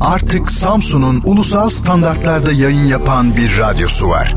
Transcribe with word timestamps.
Artık 0.00 0.50
Samsun'un 0.50 1.22
ulusal 1.24 1.70
standartlarda 1.70 2.52
yayın 2.52 2.86
yapan 2.86 3.36
bir 3.36 3.58
radyosu 3.58 4.08
var. 4.08 4.34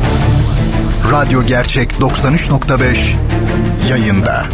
Radyo 1.11 1.43
Gerçek 1.43 1.91
93.5 1.91 3.15
yayında. 3.89 4.45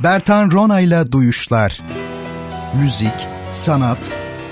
Bertan 0.00 0.50
Rona 0.50 0.80
ile 0.80 1.12
Duyuşlar 1.12 1.82
Müzik, 2.82 3.26
sanat, 3.52 3.98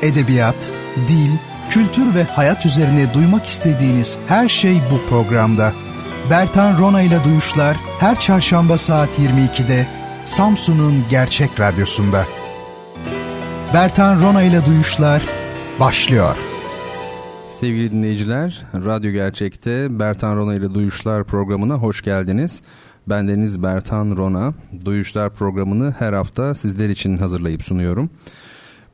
edebiyat, 0.03 0.71
dil, 1.09 1.31
kültür 1.71 2.15
ve 2.15 2.25
hayat 2.25 2.67
üzerine 2.67 3.15
duymak 3.15 3.47
istediğiniz 3.47 4.19
her 4.27 4.49
şey 4.49 4.81
bu 4.91 5.09
programda. 5.11 5.73
Bertan 6.31 6.79
Rona 6.79 7.01
ile 7.01 7.25
Duyuşlar 7.25 7.77
her 8.01 8.21
çarşamba 8.21 8.79
saat 8.79 9.09
22'de 9.19 9.98
Samsun'un 10.29 10.95
Gerçek 11.11 11.61
Radyosu'nda. 11.61 12.25
Bertan 13.75 14.21
Rona 14.21 14.43
ile 14.43 14.67
Duyuşlar 14.67 15.23
başlıyor. 15.81 16.37
Sevgili 17.47 17.93
dinleyiciler, 17.93 18.63
Radyo 18.75 19.11
Gerçek'te 19.11 19.99
Bertan 19.99 20.37
Rona 20.37 20.55
ile 20.55 20.75
Duyuşlar 20.75 21.25
programına 21.25 21.75
hoş 21.75 22.03
geldiniz. 22.03 22.63
Ben 23.07 23.29
Deniz 23.29 23.63
Bertan 23.63 24.17
Rona. 24.17 24.55
Duyuşlar 24.85 25.31
programını 25.31 25.95
her 25.99 26.13
hafta 26.13 26.55
sizler 26.55 26.89
için 26.89 27.19
hazırlayıp 27.19 27.63
sunuyorum. 27.63 28.11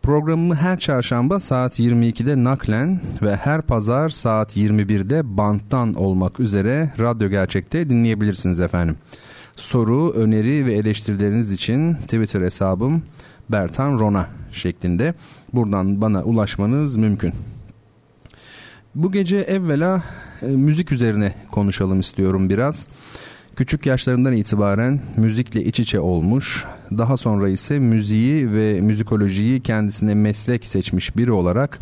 Programımı 0.03 0.55
her 0.55 0.79
çarşamba 0.79 1.41
saat 1.41 1.79
22'de 1.79 2.45
naklen 2.45 3.01
ve 3.23 3.37
her 3.37 3.63
pazar 3.63 4.09
saat 4.09 4.57
21'de 4.57 5.37
banttan 5.37 5.95
olmak 5.95 6.41
üzere 6.41 6.93
Radyo 6.99 7.29
Gerçek'te 7.29 7.89
dinleyebilirsiniz 7.89 8.61
efendim. 8.61 8.97
Soru, 9.57 10.11
öneri 10.11 10.67
ve 10.67 10.75
eleştirileriniz 10.75 11.53
için 11.53 11.95
Twitter 11.95 12.41
hesabım 12.41 13.03
Bertan 13.49 13.99
Rona 13.99 14.29
şeklinde 14.53 15.15
buradan 15.53 16.01
bana 16.01 16.23
ulaşmanız 16.23 16.97
mümkün. 16.97 17.33
Bu 18.95 19.13
gece 19.13 19.37
evvela 19.37 20.03
e, 20.43 20.47
müzik 20.47 20.93
üzerine 20.93 21.35
konuşalım 21.51 22.01
istiyorum 22.01 22.51
biraz. 22.51 22.87
Küçük 23.57 23.87
yaşlarından 23.87 24.33
itibaren 24.33 25.01
müzikle 25.17 25.65
iç 25.65 25.81
içe 25.81 26.01
olmuş, 26.01 26.65
daha 26.99 27.17
sonra 27.17 27.49
ise 27.49 27.79
müziği 27.79 28.53
ve 28.53 28.81
müzikolojiyi 28.81 29.61
kendisine 29.61 30.15
meslek 30.15 30.67
seçmiş 30.67 31.17
biri 31.17 31.33
olarak 31.33 31.79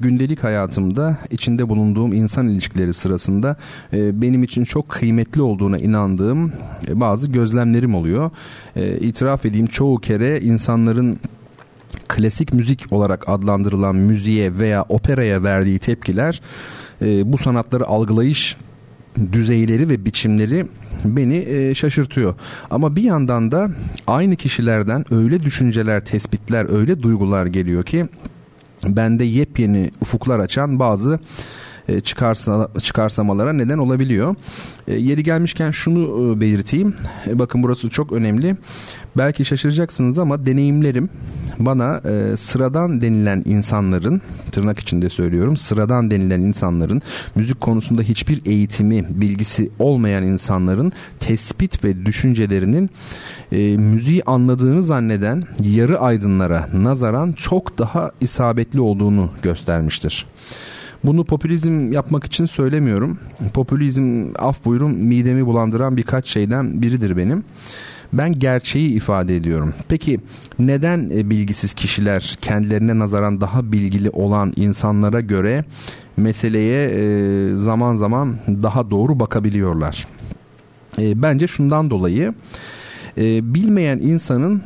gündelik 0.00 0.44
hayatımda 0.44 1.18
içinde 1.30 1.68
bulunduğum 1.68 2.12
insan 2.12 2.48
ilişkileri 2.48 2.94
sırasında 2.94 3.56
e, 3.92 4.22
benim 4.22 4.42
için 4.42 4.64
çok 4.64 4.88
kıymetli 4.88 5.42
olduğuna 5.42 5.78
inandığım 5.78 6.52
e, 6.88 7.00
bazı 7.00 7.30
gözlemlerim 7.30 7.94
oluyor. 7.94 8.30
E, 8.76 8.98
itiraf 8.98 9.46
edeyim 9.46 9.66
çoğu 9.66 9.98
kere 9.98 10.40
insanların 10.40 11.18
klasik 12.08 12.54
müzik 12.54 12.92
olarak 12.92 13.28
adlandırılan 13.28 13.96
müziğe 13.96 14.58
veya 14.58 14.84
operaya 14.88 15.42
verdiği 15.42 15.78
tepkiler 15.78 16.40
e, 17.02 17.32
bu 17.32 17.38
sanatları 17.38 17.86
algılayış 17.86 18.56
düzeyleri 19.32 19.88
ve 19.88 20.04
biçimleri 20.04 20.66
beni 21.04 21.36
e, 21.36 21.74
şaşırtıyor. 21.74 22.34
Ama 22.70 22.96
bir 22.96 23.02
yandan 23.02 23.52
da 23.52 23.70
aynı 24.06 24.36
kişilerden 24.36 25.14
öyle 25.14 25.42
düşünceler, 25.42 26.04
tespitler, 26.04 26.78
öyle 26.78 27.02
duygular 27.02 27.46
geliyor 27.46 27.84
ki 27.84 28.06
bende 28.86 29.24
yepyeni 29.24 29.90
ufuklar 30.00 30.38
açan 30.38 30.78
bazı 30.78 31.20
e, 31.88 32.00
çıkarsa, 32.00 32.68
çıkarsamalara 32.82 33.52
neden 33.52 33.78
olabiliyor. 33.78 34.34
E, 34.88 34.94
yeri 34.94 35.24
gelmişken 35.24 35.70
şunu 35.70 36.34
e, 36.36 36.40
belirteyim. 36.40 36.94
Bakın 37.32 37.62
burası 37.62 37.90
çok 37.90 38.12
önemli. 38.12 38.56
Belki 39.16 39.44
şaşıracaksınız 39.44 40.18
ama 40.18 40.46
deneyimlerim 40.46 41.10
bana 41.58 42.00
sıradan 42.36 43.02
denilen 43.02 43.42
insanların 43.46 44.22
tırnak 44.52 44.78
içinde 44.78 45.10
söylüyorum 45.10 45.56
sıradan 45.56 46.10
denilen 46.10 46.40
insanların 46.40 47.02
müzik 47.34 47.60
konusunda 47.60 48.02
hiçbir 48.02 48.42
eğitimi 48.46 49.06
bilgisi 49.10 49.70
olmayan 49.78 50.24
insanların 50.24 50.92
tespit 51.20 51.84
ve 51.84 52.06
düşüncelerinin 52.06 52.90
e, 53.52 53.76
müziği 53.76 54.24
anladığını 54.24 54.82
zanneden 54.82 55.44
yarı 55.60 56.00
aydınlara 56.00 56.68
nazaran 56.72 57.32
çok 57.32 57.78
daha 57.78 58.10
isabetli 58.20 58.80
olduğunu 58.80 59.30
göstermiştir. 59.42 60.26
Bunu 61.04 61.24
popülizm 61.24 61.92
yapmak 61.92 62.24
için 62.24 62.46
söylemiyorum. 62.46 63.18
Popülizm 63.54 64.30
af 64.38 64.64
buyurun 64.64 64.94
midemi 64.94 65.46
bulandıran 65.46 65.96
birkaç 65.96 66.26
şeyden 66.26 66.82
biridir 66.82 67.16
benim. 67.16 67.44
Ben 68.12 68.38
gerçeği 68.38 68.88
ifade 68.94 69.36
ediyorum. 69.36 69.74
Peki 69.88 70.20
neden 70.58 71.10
e, 71.10 71.30
bilgisiz 71.30 71.74
kişiler 71.74 72.38
kendilerine 72.40 72.98
nazaran 72.98 73.40
daha 73.40 73.72
bilgili 73.72 74.10
olan 74.10 74.52
insanlara 74.56 75.20
göre 75.20 75.64
meseleye 76.16 76.90
e, 76.90 77.56
zaman 77.56 77.94
zaman 77.94 78.36
daha 78.48 78.90
doğru 78.90 79.20
bakabiliyorlar? 79.20 80.06
E, 80.98 81.22
bence 81.22 81.46
şundan 81.46 81.90
dolayı 81.90 82.32
e, 83.18 83.54
bilmeyen 83.54 83.98
insanın 83.98 84.62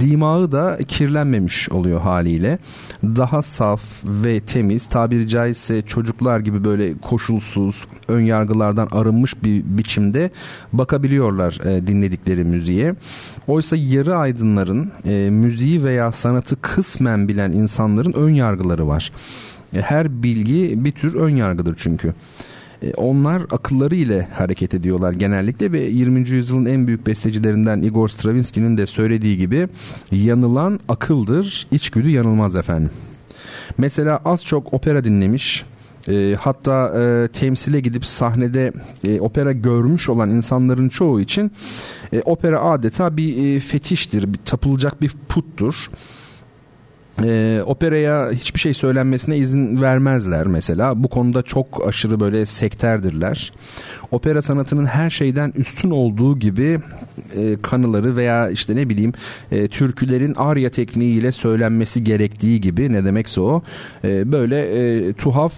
dimağı 0.00 0.52
da 0.52 0.78
kirlenmemiş 0.88 1.68
oluyor 1.68 2.00
haliyle. 2.00 2.58
Daha 3.02 3.42
saf 3.42 3.82
ve 4.04 4.40
temiz 4.40 4.86
tabiri 4.86 5.28
caizse 5.28 5.82
çocuklar 5.82 6.40
gibi 6.40 6.64
böyle 6.64 6.98
koşulsuz 6.98 7.86
ön 8.08 8.20
yargılardan 8.20 8.88
arınmış 8.90 9.44
bir 9.44 9.62
biçimde 9.64 10.30
bakabiliyorlar 10.72 11.60
e, 11.64 11.86
dinledikleri 11.86 12.44
müziğe. 12.44 12.94
Oysa 13.46 13.76
yarı 13.76 14.16
aydınların 14.16 14.92
e, 15.04 15.30
müziği 15.30 15.84
veya 15.84 16.12
sanatı 16.12 16.60
kısmen 16.60 17.28
bilen 17.28 17.52
insanların 17.52 18.12
ön 18.12 18.30
yargıları 18.30 18.88
var. 18.88 19.12
E, 19.74 19.80
her 19.80 20.22
bilgi 20.22 20.84
bir 20.84 20.92
tür 20.92 21.14
ön 21.14 21.36
yargıdır 21.36 21.74
çünkü. 21.78 22.14
E, 22.82 22.94
onlar 22.94 23.42
akılları 23.50 23.94
ile 23.94 24.28
hareket 24.34 24.74
ediyorlar 24.74 25.12
genellikle 25.12 25.72
ve 25.72 25.80
20. 25.80 26.28
yüzyılın 26.28 26.66
en 26.66 26.86
büyük 26.86 27.06
bestecilerinden 27.06 27.82
Igor 27.82 28.08
Stravinsky'nin 28.08 28.78
de 28.78 28.86
söylediği 28.86 29.36
gibi 29.36 29.68
yanılan 30.12 30.80
akıldır, 30.88 31.66
içgüdü 31.70 32.08
yanılmaz 32.08 32.56
efendim. 32.56 32.90
Mesela 33.78 34.20
az 34.24 34.44
çok 34.44 34.74
opera 34.74 35.04
dinlemiş, 35.04 35.64
e, 36.08 36.36
hatta 36.40 36.92
e, 37.00 37.28
temsile 37.28 37.80
gidip 37.80 38.06
sahnede 38.06 38.72
e, 39.04 39.20
opera 39.20 39.52
görmüş 39.52 40.08
olan 40.08 40.30
insanların 40.30 40.88
çoğu 40.88 41.20
için 41.20 41.52
e, 42.12 42.20
opera 42.20 42.60
adeta 42.60 43.16
bir 43.16 43.56
e, 43.56 43.60
fetiştir, 43.60 44.32
bir 44.32 44.38
tapılacak 44.44 45.02
bir 45.02 45.14
puttur 45.28 45.90
e, 47.22 47.62
operaya 47.62 48.30
hiçbir 48.30 48.60
şey 48.60 48.74
söylenmesine 48.74 49.36
izin 49.36 49.82
vermezler 49.82 50.46
mesela. 50.46 51.02
Bu 51.04 51.08
konuda 51.08 51.42
çok 51.42 51.88
aşırı 51.88 52.20
böyle 52.20 52.46
sekterdirler. 52.46 53.52
Opera 54.10 54.42
sanatının 54.42 54.86
her 54.86 55.10
şeyden 55.10 55.52
üstün 55.56 55.90
olduğu 55.90 56.38
gibi 56.38 56.78
e, 57.36 57.56
kanıları 57.62 58.16
veya 58.16 58.50
işte 58.50 58.76
ne 58.76 58.88
bileyim 58.88 59.12
e, 59.52 59.68
türkülerin 59.68 60.34
arya 60.34 60.70
tekniğiyle 60.70 61.32
söylenmesi 61.32 62.04
gerektiği 62.04 62.60
gibi 62.60 62.92
ne 62.92 63.04
demekse 63.04 63.40
o 63.40 63.62
e, 64.04 64.32
böyle 64.32 64.60
e, 64.60 65.12
tuhaf 65.12 65.52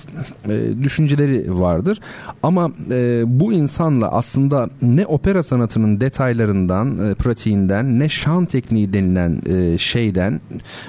e, 0.51 0.83
düşünceleri 0.83 1.61
vardır. 1.61 2.01
Ama 2.43 2.71
e, 2.91 3.23
bu 3.27 3.53
insanla 3.53 4.13
aslında 4.13 4.69
ne 4.83 5.07
opera 5.07 5.43
sanatının 5.43 6.01
detaylarından, 6.01 7.11
e, 7.11 7.15
pratiğinden 7.15 7.99
ne 7.99 8.09
şan 8.09 8.45
tekniği 8.45 8.93
denilen 8.93 9.43
e, 9.47 9.79
şeyden 9.79 10.41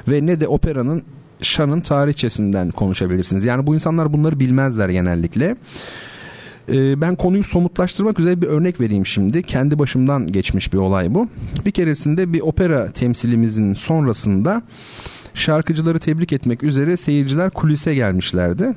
ve 0.07 0.25
ne 0.25 0.39
de 0.39 0.47
operanın 0.65 1.03
şanın 1.41 1.81
tarihçesinden 1.81 2.71
konuşabilirsiniz. 2.71 3.45
Yani 3.45 3.67
bu 3.67 3.73
insanlar 3.73 4.13
bunları 4.13 4.39
bilmezler 4.39 4.89
genellikle. 4.89 5.55
Ee, 6.71 7.01
ben 7.01 7.15
konuyu 7.15 7.43
somutlaştırmak 7.43 8.19
üzere 8.19 8.41
bir 8.41 8.47
örnek 8.47 8.79
vereyim 8.79 9.05
şimdi. 9.05 9.43
Kendi 9.43 9.79
başımdan 9.79 10.27
geçmiş 10.27 10.73
bir 10.73 10.77
olay 10.77 11.15
bu. 11.15 11.27
Bir 11.65 11.71
keresinde 11.71 12.33
bir 12.33 12.41
opera 12.41 12.91
temsilimizin 12.91 13.73
sonrasında 13.73 14.61
şarkıcıları 15.33 15.99
tebrik 15.99 16.33
etmek 16.33 16.63
üzere 16.63 16.97
seyirciler 16.97 17.49
kulise 17.49 17.95
gelmişlerdi. 17.95 18.73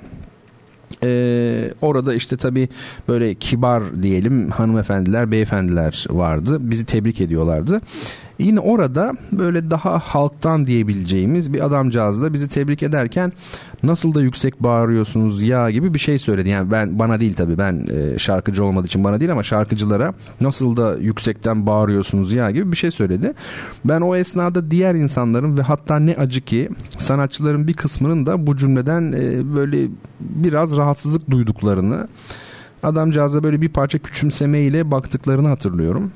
Ee, 1.03 1.73
orada 1.81 2.15
işte 2.15 2.37
tabii 2.37 2.69
böyle 3.09 3.35
kibar 3.35 4.03
diyelim 4.03 4.51
hanımefendiler, 4.51 5.31
beyefendiler 5.31 6.05
vardı. 6.11 6.57
Bizi 6.61 6.85
tebrik 6.85 7.21
ediyorlardı. 7.21 7.81
Yine 8.39 8.61
orada 8.61 9.13
böyle 9.33 9.71
daha 9.71 9.99
halktan 9.99 10.67
diyebileceğimiz 10.67 11.53
bir 11.53 11.65
adamcağız 11.67 12.23
da 12.23 12.33
bizi 12.33 12.49
tebrik 12.49 12.83
ederken 12.83 13.33
nasıl 13.83 14.15
da 14.15 14.23
yüksek 14.23 14.63
bağırıyorsunuz 14.63 15.43
ya 15.43 15.71
gibi 15.71 15.95
bir 15.95 15.99
şey 15.99 16.19
söyledi. 16.19 16.49
Yani 16.49 16.71
ben 16.71 16.99
bana 16.99 17.21
değil 17.21 17.35
tabii 17.35 17.59
ben 17.59 17.87
e, 17.91 18.19
şarkıcı 18.19 18.65
olmadığı 18.65 18.87
için 18.87 19.05
bana 19.05 19.21
değil 19.21 19.33
ama 19.33 19.43
şarkıcılara 19.43 20.15
nasıl 20.41 20.77
da 20.77 20.97
yüksekten 20.97 21.67
bağırıyorsunuz 21.67 22.33
ya 22.33 22.51
gibi 22.51 22.73
bir 22.73 22.77
şey 22.77 22.91
söyledi. 22.91 23.33
Ben 23.85 24.01
o 24.01 24.17
esnada 24.17 24.71
diğer 24.71 24.95
insanların 24.95 25.59
ve 25.59 25.63
hatta 25.63 25.99
ne 25.99 26.15
acı 26.15 26.41
ki 26.41 26.69
sanatçıların 26.99 27.69
bir 27.69 27.75
kısmının 27.75 28.27
da 28.27 28.47
bu 28.47 28.57
cümleden 28.57 29.13
e, 29.13 29.55
böyle 29.55 29.89
biraz 30.21 30.77
rahatsızlık 30.77 31.31
duyduklarını 31.31 32.09
adamcağıza 32.83 33.43
böyle 33.43 33.61
bir 33.61 33.69
parça 33.69 33.99
küçümseme 33.99 34.61
ile 34.61 34.91
baktıklarını 34.91 35.49
hatırlıyorum. 35.49 36.13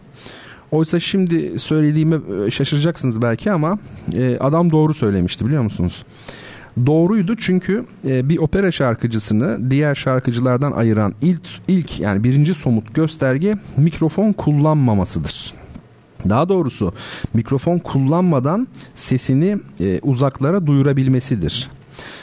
Oysa 0.72 1.00
şimdi 1.00 1.58
söylediğime 1.58 2.16
e, 2.46 2.50
şaşıracaksınız 2.50 3.22
belki 3.22 3.52
ama 3.52 3.78
e, 4.14 4.36
adam 4.40 4.70
doğru 4.70 4.94
söylemişti 4.94 5.46
biliyor 5.46 5.62
musunuz? 5.62 6.04
Doğruydu 6.86 7.36
çünkü 7.36 7.84
e, 8.06 8.28
bir 8.28 8.38
opera 8.38 8.72
şarkıcısını 8.72 9.70
diğer 9.70 9.94
şarkıcılardan 9.94 10.72
ayıran 10.72 11.14
ilk 11.22 11.42
ilk 11.68 12.00
yani 12.00 12.24
birinci 12.24 12.54
somut 12.54 12.94
gösterge 12.94 13.54
mikrofon 13.76 14.32
kullanmamasıdır. 14.32 15.54
Daha 16.28 16.48
doğrusu 16.48 16.94
mikrofon 17.34 17.78
kullanmadan 17.78 18.68
sesini 18.94 19.58
e, 19.80 20.00
uzaklara 20.02 20.66
duyurabilmesidir. 20.66 21.70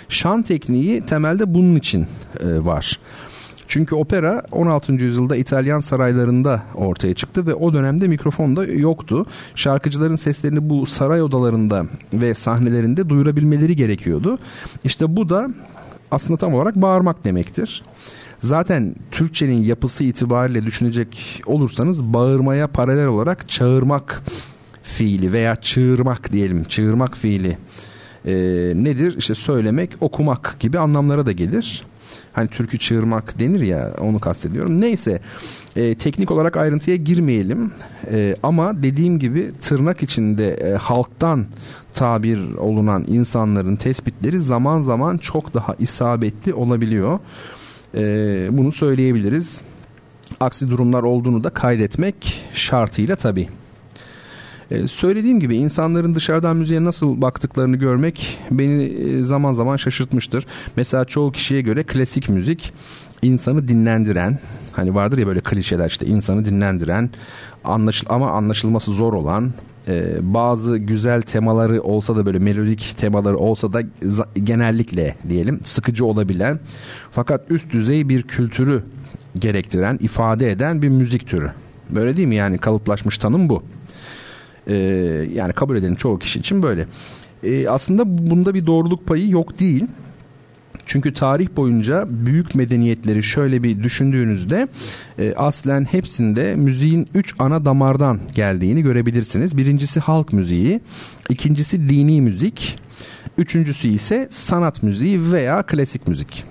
Şan 0.09 0.41
tekniği 0.41 1.01
temelde 1.01 1.53
bunun 1.53 1.75
için 1.75 2.07
e, 2.39 2.65
var. 2.65 2.99
Çünkü 3.69 3.95
opera 3.95 4.43
16. 4.51 4.93
yüzyılda 4.93 5.35
İtalyan 5.35 5.79
saraylarında 5.79 6.63
ortaya 6.75 7.13
çıktı 7.13 7.47
ve 7.47 7.53
o 7.53 7.73
dönemde 7.73 8.07
mikrofon 8.07 8.55
da 8.55 8.65
yoktu. 8.65 9.25
Şarkıcıların 9.55 10.15
seslerini 10.15 10.69
bu 10.69 10.85
saray 10.85 11.21
odalarında 11.21 11.85
ve 12.13 12.33
sahnelerinde 12.33 13.09
duyurabilmeleri 13.09 13.75
gerekiyordu. 13.75 14.39
İşte 14.83 15.15
bu 15.15 15.29
da 15.29 15.47
aslında 16.11 16.37
tam 16.37 16.53
olarak 16.53 16.75
bağırmak 16.75 17.23
demektir. 17.23 17.83
Zaten 18.39 18.95
Türkçenin 19.11 19.63
yapısı 19.63 20.03
itibariyle 20.03 20.65
düşünecek 20.65 21.41
olursanız 21.45 22.03
bağırmaya 22.03 22.67
paralel 22.67 23.07
olarak 23.07 23.49
çağırmak 23.49 24.23
fiili 24.81 25.33
veya 25.33 25.55
çığırmak 25.55 26.31
diyelim 26.31 26.63
çığırmak 26.63 27.17
fiili 27.17 27.57
e, 28.25 28.33
nedir? 28.75 29.15
İşte 29.17 29.35
söylemek, 29.35 29.91
okumak 30.01 30.55
gibi 30.59 30.79
anlamlara 30.79 31.25
da 31.25 31.31
gelir. 31.31 31.83
Hani 32.33 32.47
türkü 32.47 32.79
çığırmak 32.79 33.39
denir 33.39 33.61
ya 33.61 33.95
onu 34.01 34.19
kastediyorum. 34.19 34.81
Neyse 34.81 35.19
e, 35.75 35.95
teknik 35.95 36.31
olarak 36.31 36.57
ayrıntıya 36.57 36.95
girmeyelim. 36.95 37.71
E, 38.11 38.35
ama 38.43 38.83
dediğim 38.83 39.19
gibi 39.19 39.51
tırnak 39.61 40.03
içinde 40.03 40.53
e, 40.53 40.71
halktan 40.73 41.45
tabir 41.91 42.53
olunan 42.53 43.05
insanların 43.07 43.75
tespitleri 43.75 44.39
zaman 44.39 44.81
zaman 44.81 45.17
çok 45.17 45.53
daha 45.53 45.75
isabetli 45.79 46.53
olabiliyor. 46.53 47.19
E, 47.95 48.01
bunu 48.51 48.71
söyleyebiliriz. 48.71 49.61
Aksi 50.39 50.69
durumlar 50.69 51.03
olduğunu 51.03 51.43
da 51.43 51.49
kaydetmek 51.49 52.45
şartıyla 52.53 53.15
tabii. 53.15 53.47
Ee, 54.71 54.87
söylediğim 54.87 55.39
gibi 55.39 55.55
insanların 55.55 56.15
dışarıdan 56.15 56.57
müziğe 56.57 56.83
nasıl 56.83 57.21
baktıklarını 57.21 57.75
görmek 57.75 58.39
beni 58.51 58.83
e, 58.83 59.23
zaman 59.23 59.53
zaman 59.53 59.77
şaşırtmıştır. 59.77 60.45
Mesela 60.75 61.05
çoğu 61.05 61.31
kişiye 61.31 61.61
göre 61.61 61.83
klasik 61.83 62.29
müzik 62.29 62.73
insanı 63.21 63.67
dinlendiren 63.67 64.39
hani 64.71 64.95
vardır 64.95 65.17
ya 65.17 65.27
böyle 65.27 65.39
klişeler 65.39 65.87
işte 65.89 66.05
insanı 66.05 66.45
dinlendiren 66.45 67.09
anlaşıl 67.63 68.07
ama 68.09 68.31
anlaşılması 68.31 68.91
zor 68.91 69.13
olan 69.13 69.53
e, 69.87 70.03
bazı 70.21 70.77
güzel 70.77 71.21
temaları 71.21 71.81
olsa 71.81 72.15
da 72.15 72.25
böyle 72.25 72.39
melodik 72.39 72.95
temaları 72.97 73.37
olsa 73.37 73.73
da 73.73 73.81
genellikle 74.43 75.15
diyelim 75.29 75.59
sıkıcı 75.63 76.05
olabilen 76.05 76.59
fakat 77.11 77.51
üst 77.51 77.71
düzey 77.71 78.09
bir 78.09 78.23
kültürü 78.23 78.83
gerektiren 79.39 79.97
ifade 80.01 80.51
eden 80.51 80.81
bir 80.81 80.89
müzik 80.89 81.27
türü. 81.27 81.51
Böyle 81.91 82.17
değil 82.17 82.27
mi 82.27 82.35
yani 82.35 82.57
kalıplaşmış 82.57 83.17
tanım 83.17 83.49
bu. 83.49 83.63
E, 84.69 84.75
yani 85.33 85.53
kabul 85.53 85.75
edelim 85.75 85.95
çoğu 85.95 86.19
kişi 86.19 86.39
için 86.39 86.63
böyle. 86.63 86.87
E, 87.43 87.67
aslında 87.67 88.17
bunda 88.29 88.53
bir 88.53 88.65
doğruluk 88.65 89.05
payı 89.05 89.29
yok 89.29 89.59
değil. 89.59 89.85
Çünkü 90.85 91.13
tarih 91.13 91.47
boyunca 91.55 92.05
büyük 92.09 92.55
medeniyetleri 92.55 93.23
şöyle 93.23 93.63
bir 93.63 93.83
düşündüğünüzde 93.83 94.67
e, 95.19 95.33
aslen 95.37 95.85
hepsinde 95.85 96.55
müziğin 96.55 97.09
üç 97.13 97.35
ana 97.39 97.65
damardan 97.65 98.19
geldiğini 98.35 98.81
görebilirsiniz. 98.81 99.57
Birincisi 99.57 99.99
halk 99.99 100.33
müziği, 100.33 100.81
ikincisi 101.29 101.89
dini 101.89 102.21
müzik, 102.21 102.79
üçüncüsü 103.37 103.87
ise 103.87 104.27
sanat 104.31 104.83
müziği 104.83 105.31
veya 105.31 105.63
klasik 105.63 106.07
müzik. 106.07 106.43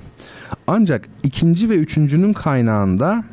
Ancak 0.67 1.09
ikinci 1.23 1.71
ve 1.71 1.75
üçüncünün 1.75 2.33
kaynağında 2.33 3.25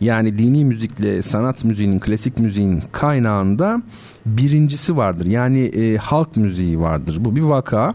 yani 0.00 0.38
dini 0.38 0.64
müzikle 0.64 1.22
sanat 1.22 1.64
müziğinin, 1.64 1.98
klasik 1.98 2.38
müziğin 2.38 2.82
kaynağında 2.92 3.82
birincisi 4.26 4.96
vardır. 4.96 5.26
Yani 5.26 5.60
e, 5.60 5.96
halk 5.96 6.36
müziği 6.36 6.80
vardır. 6.80 7.16
Bu 7.20 7.36
bir 7.36 7.42
vaka. 7.42 7.94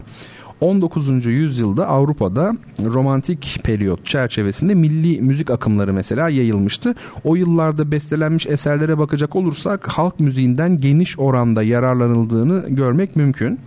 19. 0.60 1.26
yüzyılda 1.26 1.88
Avrupa'da 1.88 2.56
romantik 2.84 3.60
periyot 3.64 4.06
çerçevesinde 4.06 4.74
milli 4.74 5.20
müzik 5.20 5.50
akımları 5.50 5.92
mesela 5.92 6.28
yayılmıştı. 6.28 6.94
O 7.24 7.36
yıllarda 7.36 7.90
bestelenmiş 7.90 8.46
eserlere 8.46 8.98
bakacak 8.98 9.36
olursak 9.36 9.88
halk 9.88 10.20
müziğinden 10.20 10.78
geniş 10.78 11.18
oranda 11.18 11.62
yararlanıldığını 11.62 12.64
görmek 12.68 13.16
mümkün. 13.16 13.58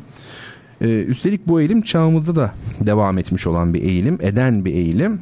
Ee, 0.82 1.04
üstelik 1.04 1.48
bu 1.48 1.62
eğilim 1.62 1.82
çağımızda 1.82 2.36
da 2.36 2.54
devam 2.80 3.18
etmiş 3.18 3.48
olan 3.48 3.74
bir 3.74 3.84
eğilim, 3.84 4.18
eden 4.22 4.66
bir 4.66 4.74
eğilim. 4.74 5.20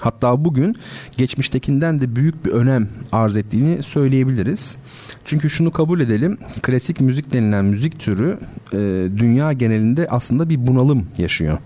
Hatta 0.00 0.44
bugün 0.44 0.76
geçmiştekinden 1.16 2.00
de 2.00 2.16
büyük 2.16 2.44
bir 2.44 2.50
önem 2.50 2.88
arz 3.12 3.36
ettiğini 3.36 3.82
söyleyebiliriz. 3.82 4.76
Çünkü 5.24 5.50
şunu 5.50 5.70
kabul 5.70 6.00
edelim. 6.00 6.38
Klasik 6.62 7.00
müzik 7.00 7.32
denilen 7.32 7.64
müzik 7.64 8.00
türü 8.00 8.38
e, 8.72 8.78
dünya 9.16 9.52
genelinde 9.52 10.06
aslında 10.10 10.48
bir 10.48 10.66
bunalım 10.66 11.08
yaşıyor. 11.18 11.58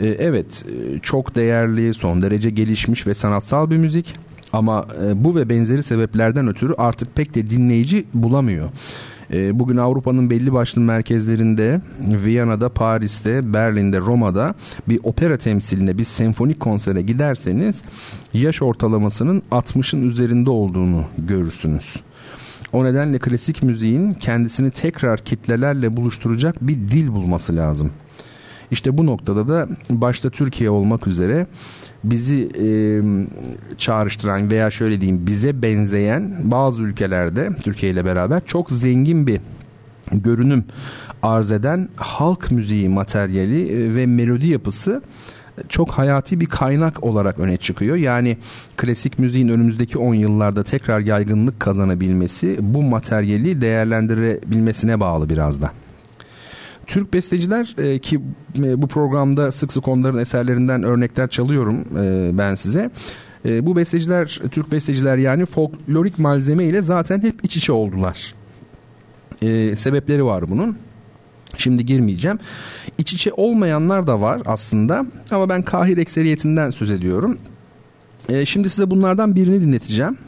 E, 0.00 0.06
evet 0.08 0.64
e, 0.68 0.98
çok 0.98 1.34
değerli, 1.34 1.94
son 1.94 2.22
derece 2.22 2.50
gelişmiş 2.50 3.06
ve 3.06 3.14
sanatsal 3.14 3.70
bir 3.70 3.76
müzik. 3.76 4.14
Ama 4.52 4.86
e, 5.06 5.24
bu 5.24 5.36
ve 5.36 5.48
benzeri 5.48 5.82
sebeplerden 5.82 6.48
ötürü 6.48 6.74
artık 6.78 7.16
pek 7.16 7.34
de 7.34 7.50
dinleyici 7.50 8.04
bulamıyor. 8.14 8.70
Ee, 9.32 9.58
bugün 9.58 9.76
Avrupa'nın 9.76 10.30
belli 10.30 10.52
başlı 10.52 10.80
merkezlerinde 10.80 11.80
Viyana'da, 12.00 12.68
Paris'te, 12.68 13.52
Berlin'de, 13.52 13.98
Roma'da 13.98 14.54
bir 14.88 15.00
opera 15.02 15.36
temsiline, 15.36 15.98
bir 15.98 16.04
senfonik 16.04 16.60
konsere 16.60 17.02
giderseniz 17.02 17.82
yaş 18.34 18.62
ortalamasının 18.62 19.42
60'ın 19.50 20.08
üzerinde 20.08 20.50
olduğunu 20.50 21.04
görürsünüz. 21.18 21.96
O 22.72 22.84
nedenle 22.84 23.18
klasik 23.18 23.62
müziğin 23.62 24.12
kendisini 24.12 24.70
tekrar 24.70 25.20
kitlelerle 25.20 25.96
buluşturacak 25.96 26.56
bir 26.60 26.74
dil 26.74 27.08
bulması 27.08 27.56
lazım. 27.56 27.90
İşte 28.70 28.98
bu 28.98 29.06
noktada 29.06 29.48
da 29.48 29.68
başta 29.90 30.30
Türkiye 30.30 30.70
olmak 30.70 31.06
üzere 31.06 31.46
bizi 32.04 32.48
e, 32.60 32.68
çağrıştıran 33.78 34.50
veya 34.50 34.70
şöyle 34.70 35.00
diyeyim 35.00 35.26
bize 35.26 35.62
benzeyen 35.62 36.36
bazı 36.42 36.82
ülkelerde 36.82 37.50
Türkiye 37.62 37.92
ile 37.92 38.04
beraber 38.04 38.42
çok 38.46 38.70
zengin 38.70 39.26
bir 39.26 39.40
görünüm 40.12 40.64
arz 41.22 41.52
eden 41.52 41.88
halk 41.96 42.50
müziği 42.50 42.88
materyali 42.88 43.94
ve 43.96 44.06
melodi 44.06 44.46
yapısı 44.46 45.02
çok 45.68 45.90
hayati 45.90 46.40
bir 46.40 46.46
kaynak 46.46 47.04
olarak 47.04 47.38
öne 47.38 47.56
çıkıyor. 47.56 47.96
Yani 47.96 48.38
klasik 48.76 49.18
müziğin 49.18 49.48
önümüzdeki 49.48 49.98
10 49.98 50.14
yıllarda 50.14 50.64
tekrar 50.64 51.00
yaygınlık 51.00 51.60
kazanabilmesi 51.60 52.56
bu 52.60 52.82
materyali 52.82 53.60
değerlendirebilmesine 53.60 55.00
bağlı 55.00 55.28
biraz 55.28 55.62
da. 55.62 55.72
Türk 56.90 57.12
besteciler 57.12 57.74
e, 57.78 57.98
ki 57.98 58.20
e, 58.58 58.82
bu 58.82 58.88
programda 58.88 59.52
sık 59.52 59.72
sık 59.72 59.88
onların 59.88 60.20
eserlerinden 60.20 60.82
örnekler 60.82 61.28
çalıyorum 61.28 61.84
e, 61.98 62.38
ben 62.38 62.54
size. 62.54 62.90
E, 63.44 63.66
bu 63.66 63.76
besteciler, 63.76 64.40
Türk 64.50 64.72
besteciler 64.72 65.16
yani 65.16 65.46
folklorik 65.46 66.18
malzeme 66.18 66.64
ile 66.64 66.82
zaten 66.82 67.22
hep 67.22 67.44
iç 67.44 67.56
içe 67.56 67.72
oldular. 67.72 68.34
E, 69.42 69.76
sebepleri 69.76 70.24
var 70.24 70.48
bunun. 70.48 70.76
Şimdi 71.56 71.86
girmeyeceğim. 71.86 72.38
İç 72.98 73.12
içe 73.12 73.32
olmayanlar 73.32 74.06
da 74.06 74.20
var 74.20 74.42
aslında 74.46 75.06
ama 75.30 75.48
ben 75.48 75.62
kahir 75.62 75.96
ekseriyetinden 75.96 76.70
söz 76.70 76.90
ediyorum. 76.90 77.38
E, 78.28 78.46
şimdi 78.46 78.70
size 78.70 78.90
bunlardan 78.90 79.34
birini 79.34 79.60
dinleteceğim. 79.60 80.18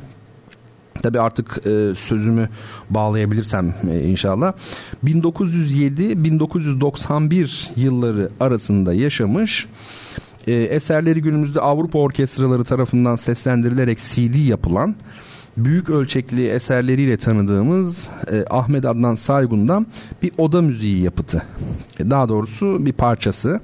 Tabi 1.03 1.21
artık 1.21 1.67
e, 1.67 1.95
sözümü 1.95 2.49
bağlayabilirsem 2.91 3.75
e, 3.91 4.01
inşallah. 4.01 4.53
1907-1991 5.05 7.71
yılları 7.77 8.29
arasında 8.41 8.95
yaşamış. 8.95 9.67
E, 10.47 10.53
eserleri 10.53 11.23
günümüzde 11.23 11.61
Avrupa 11.61 11.99
orkestraları 11.99 12.65
tarafından 12.65 13.17
seslendirilerek 13.17 13.99
CD 13.99 14.49
yapılan 14.49 14.95
büyük 15.57 15.91
ölçekli 15.91 16.49
eserleriyle 16.49 17.17
tanıdığımız 17.17 18.09
e, 18.33 18.45
Ahmet 18.51 18.85
Adnan 18.85 19.15
Saygun'dan 19.15 19.87
bir 20.23 20.33
oda 20.39 20.63
müziği 20.63 21.03
yapıtı. 21.03 21.43
E, 22.01 22.11
daha 22.11 22.29
doğrusu 22.29 22.87
bir 22.87 22.93
parçası. 22.93 23.61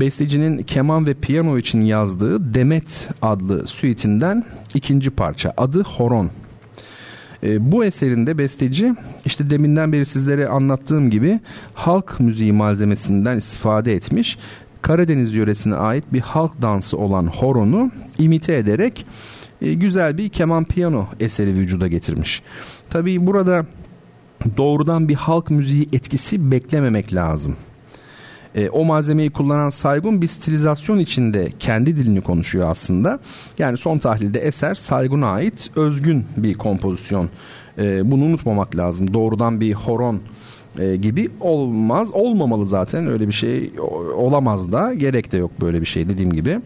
Bestecinin 0.00 0.62
keman 0.62 1.06
ve 1.06 1.14
piyano 1.14 1.58
için 1.58 1.80
yazdığı 1.80 2.54
Demet 2.54 3.08
adlı 3.22 3.66
suitinden 3.66 4.44
ikinci 4.74 5.10
parça. 5.10 5.52
Adı 5.56 5.82
Horon. 5.82 6.30
E, 7.42 7.72
bu 7.72 7.84
eserinde 7.84 8.38
besteci 8.38 8.94
işte 9.24 9.50
deminden 9.50 9.92
beri 9.92 10.04
sizlere 10.04 10.48
anlattığım 10.48 11.10
gibi 11.10 11.40
halk 11.74 12.20
müziği 12.20 12.52
malzemesinden 12.52 13.36
istifade 13.36 13.92
etmiş. 13.92 14.38
Karadeniz 14.82 15.34
yöresine 15.34 15.74
ait 15.74 16.04
bir 16.12 16.20
halk 16.20 16.62
dansı 16.62 16.98
olan 16.98 17.26
horonu 17.26 17.90
imite 18.18 18.56
ederek 18.56 19.06
e, 19.62 19.74
güzel 19.74 20.18
bir 20.18 20.28
keman 20.28 20.64
piyano 20.64 21.06
eseri 21.20 21.54
vücuda 21.54 21.88
getirmiş. 21.88 22.42
Tabii 22.90 23.26
burada 23.26 23.66
doğrudan 24.56 25.08
bir 25.08 25.14
halk 25.14 25.50
müziği 25.50 25.88
etkisi 25.92 26.50
beklememek 26.50 27.14
lazım. 27.14 27.56
E, 28.54 28.68
o 28.68 28.84
malzemeyi 28.84 29.30
kullanan 29.30 29.68
Saygun 29.68 30.22
bir 30.22 30.28
stilizasyon 30.28 30.98
içinde 30.98 31.48
kendi 31.58 31.96
dilini 31.96 32.20
konuşuyor 32.20 32.70
aslında. 32.70 33.20
Yani 33.58 33.78
son 33.78 33.98
tahlilde 33.98 34.40
eser 34.40 34.74
Saygun'a 34.74 35.26
ait 35.26 35.70
özgün 35.76 36.26
bir 36.36 36.54
kompozisyon. 36.54 37.28
E, 37.78 38.10
bunu 38.10 38.24
unutmamak 38.24 38.76
lazım. 38.76 39.14
Doğrudan 39.14 39.60
bir 39.60 39.72
horon 39.72 40.20
e, 40.78 40.96
gibi 40.96 41.30
olmaz. 41.40 42.08
Olmamalı 42.12 42.66
zaten 42.66 43.06
öyle 43.06 43.28
bir 43.28 43.32
şey 43.32 43.72
olamaz 44.16 44.72
da 44.72 44.94
gerek 44.94 45.32
de 45.32 45.36
yok 45.36 45.50
böyle 45.60 45.80
bir 45.80 45.86
şey 45.86 46.08
dediğim 46.08 46.32
gibi. 46.32 46.60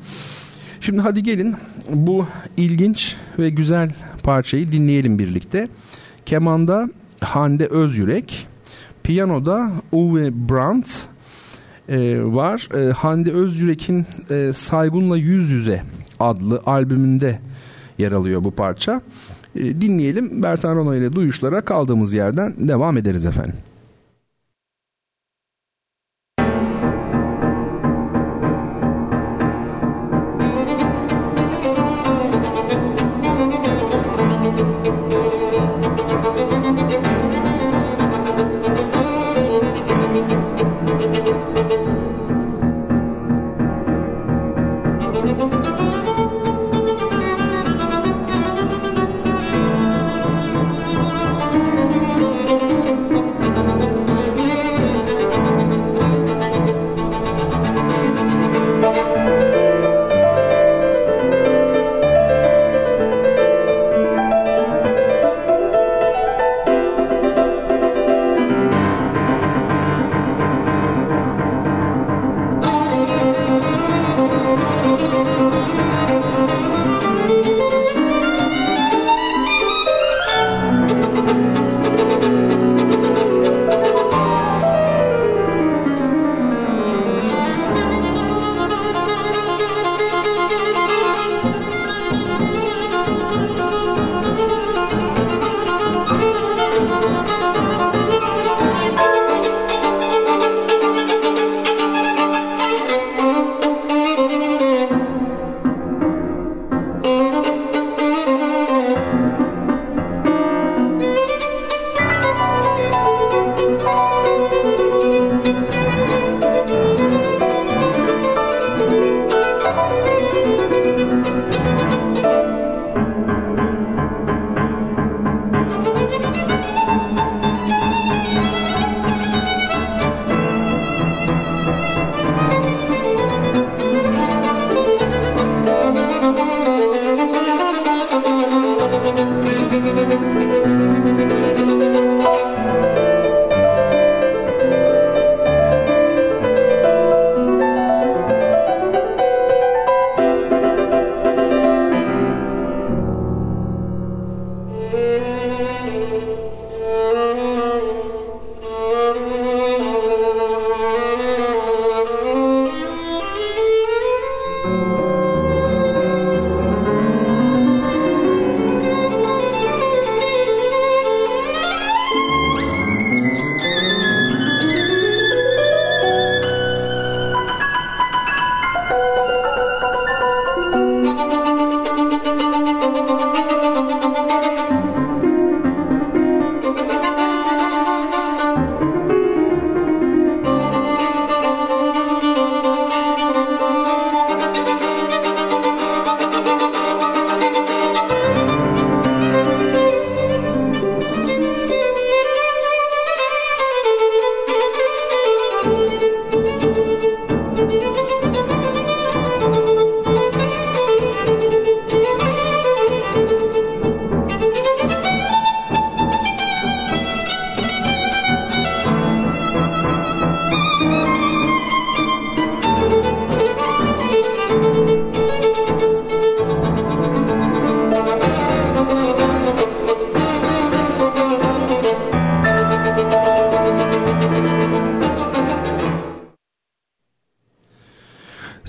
Şimdi 0.81 1.01
hadi 1.01 1.23
gelin 1.23 1.55
bu 1.91 2.27
ilginç 2.57 3.17
ve 3.39 3.51
güzel 3.51 3.91
parçayı 4.23 4.73
dinleyelim 4.73 5.19
birlikte. 5.19 5.69
Kemanda 6.27 6.89
Hande 7.21 7.67
Özyürek, 7.67 8.47
piyanoda 9.03 9.71
Uwe 9.93 10.49
Brandt 10.49 10.89
e, 11.93 12.25
var. 12.25 12.69
E, 12.75 12.93
Hande 12.93 13.33
Özyürek'in 13.33 14.07
e, 14.31 14.53
Saygun'la 14.55 15.17
Yüz 15.17 15.51
Yüze 15.51 15.83
adlı 16.21 16.63
albümünde 16.67 17.39
yer 17.99 18.13
alıyor 18.13 18.45
bu 18.45 18.51
parça. 18.51 19.01
E, 19.57 19.81
dinleyelim. 19.81 20.43
Bertan 20.43 20.77
Rona 20.77 20.97
ile 20.97 21.13
duyuşlara 21.13 21.61
kaldığımız 21.61 22.13
yerden 22.13 22.55
devam 22.69 22.99
ederiz 22.99 23.27
efendim. 23.27 23.55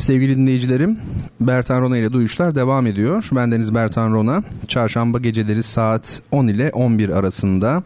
Sevgili 0.03 0.38
dinleyicilerim, 0.38 1.00
Bertan 1.39 1.81
Rona 1.81 1.98
ile 1.98 2.13
duyuşlar 2.13 2.55
devam 2.55 2.88
ediyor. 2.88 3.29
Ben 3.31 3.51
Deniz 3.51 3.75
Bertan 3.75 4.13
Rona. 4.13 4.43
Çarşamba 4.67 5.19
geceleri 5.19 5.63
saat 5.63 6.22
10 6.31 6.48
ile 6.48 6.72
11 6.74 7.10
arasında 7.10 7.83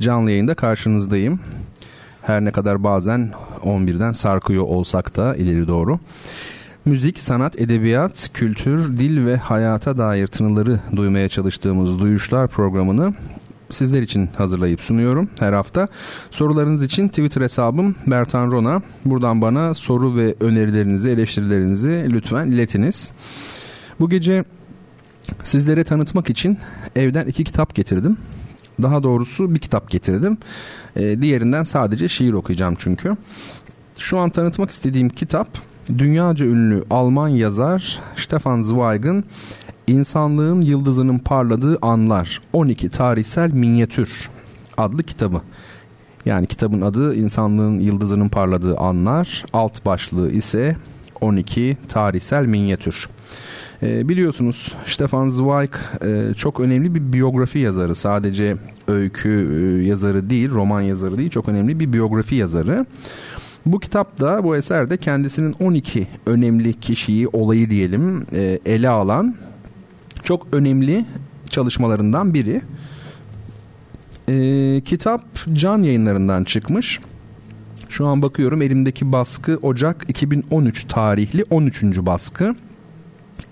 canlı 0.00 0.30
yayında 0.30 0.54
karşınızdayım. 0.54 1.40
Her 2.22 2.44
ne 2.44 2.50
kadar 2.50 2.84
bazen 2.84 3.32
11'den 3.62 4.12
sarkıyor 4.12 4.62
olsak 4.62 5.16
da 5.16 5.36
ileri 5.36 5.68
doğru. 5.68 5.98
Müzik, 6.84 7.20
sanat, 7.20 7.60
edebiyat, 7.60 8.30
kültür, 8.34 8.96
dil 8.96 9.26
ve 9.26 9.36
hayata 9.36 9.96
dair 9.96 10.26
tınıları 10.26 10.80
duymaya 10.96 11.28
çalıştığımız 11.28 11.98
Duyuşlar 11.98 12.48
programını 12.48 13.14
sizler 13.74 14.02
için 14.02 14.28
hazırlayıp 14.38 14.80
sunuyorum 14.80 15.28
her 15.38 15.52
hafta. 15.52 15.88
Sorularınız 16.30 16.82
için 16.82 17.08
Twitter 17.08 17.42
hesabım 17.42 17.94
Bertan 18.06 18.52
Rona. 18.52 18.82
Buradan 19.04 19.42
bana 19.42 19.74
soru 19.74 20.16
ve 20.16 20.34
önerilerinizi, 20.40 21.08
eleştirilerinizi 21.08 22.06
lütfen 22.10 22.46
iletiniz. 22.46 23.10
Bu 24.00 24.10
gece 24.10 24.44
Sizlere 25.44 25.84
tanıtmak 25.84 26.30
için 26.30 26.58
evden 26.96 27.26
iki 27.26 27.44
kitap 27.44 27.74
getirdim. 27.74 28.16
Daha 28.82 29.02
doğrusu 29.02 29.54
bir 29.54 29.58
kitap 29.58 29.90
getirdim. 29.90 30.38
E, 30.96 31.22
diğerinden 31.22 31.64
sadece 31.64 32.08
şiir 32.08 32.32
okuyacağım 32.32 32.76
çünkü. 32.78 33.16
Şu 33.98 34.18
an 34.18 34.30
tanıtmak 34.30 34.70
istediğim 34.70 35.08
kitap 35.08 35.48
dünyaca 35.98 36.46
ünlü 36.46 36.84
Alman 36.90 37.28
yazar 37.28 38.00
Stefan 38.16 38.62
Zweig'ın 38.62 39.24
İnsanlığın 39.86 40.60
Yıldızının 40.60 41.18
Parladığı 41.18 41.78
Anlar 41.82 42.40
12 42.52 42.88
Tarihsel 42.88 43.50
Minyatür 43.50 44.30
adlı 44.76 45.02
kitabı. 45.02 45.40
Yani 46.26 46.46
kitabın 46.46 46.80
adı 46.80 47.14
İnsanlığın 47.14 47.80
Yıldızının 47.80 48.28
Parladığı 48.28 48.76
Anlar, 48.76 49.44
alt 49.52 49.86
başlığı 49.86 50.30
ise 50.30 50.76
12 51.20 51.76
Tarihsel 51.88 52.46
Minyatür. 52.46 53.08
E, 53.82 54.08
biliyorsunuz 54.08 54.74
Stefan 54.86 55.28
Zweig 55.28 55.70
e, 56.04 56.34
çok 56.34 56.60
önemli 56.60 56.94
bir 56.94 57.12
biyografi 57.12 57.58
yazarı. 57.58 57.94
Sadece 57.94 58.56
öykü 58.88 59.30
e, 59.30 59.86
yazarı 59.86 60.30
değil, 60.30 60.50
roman 60.50 60.80
yazarı 60.80 61.18
değil, 61.18 61.30
çok 61.30 61.48
önemli 61.48 61.80
bir 61.80 61.92
biyografi 61.92 62.34
yazarı. 62.34 62.86
Bu 63.66 63.80
kitapta, 63.80 64.44
bu 64.44 64.56
eserde 64.56 64.96
kendisinin 64.96 65.54
12 65.60 66.06
önemli 66.26 66.72
kişiyi, 66.80 67.28
olayı 67.28 67.70
diyelim 67.70 68.26
e, 68.32 68.58
ele 68.66 68.88
alan 68.88 69.34
çok 70.24 70.46
önemli 70.52 71.04
çalışmalarından 71.50 72.34
biri. 72.34 72.62
E, 74.28 74.80
kitap 74.84 75.22
Can 75.52 75.82
yayınlarından 75.82 76.44
çıkmış. 76.44 77.00
Şu 77.88 78.06
an 78.06 78.22
bakıyorum 78.22 78.62
elimdeki 78.62 79.12
baskı 79.12 79.58
Ocak 79.62 80.04
2013 80.08 80.84
tarihli 80.84 81.44
13. 81.50 81.82
baskı. 81.82 82.54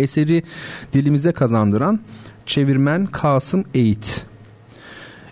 Eseri 0.00 0.42
dilimize 0.92 1.32
kazandıran 1.32 2.00
çevirmen 2.46 3.06
Kasım 3.06 3.64
Eğit. 3.74 4.26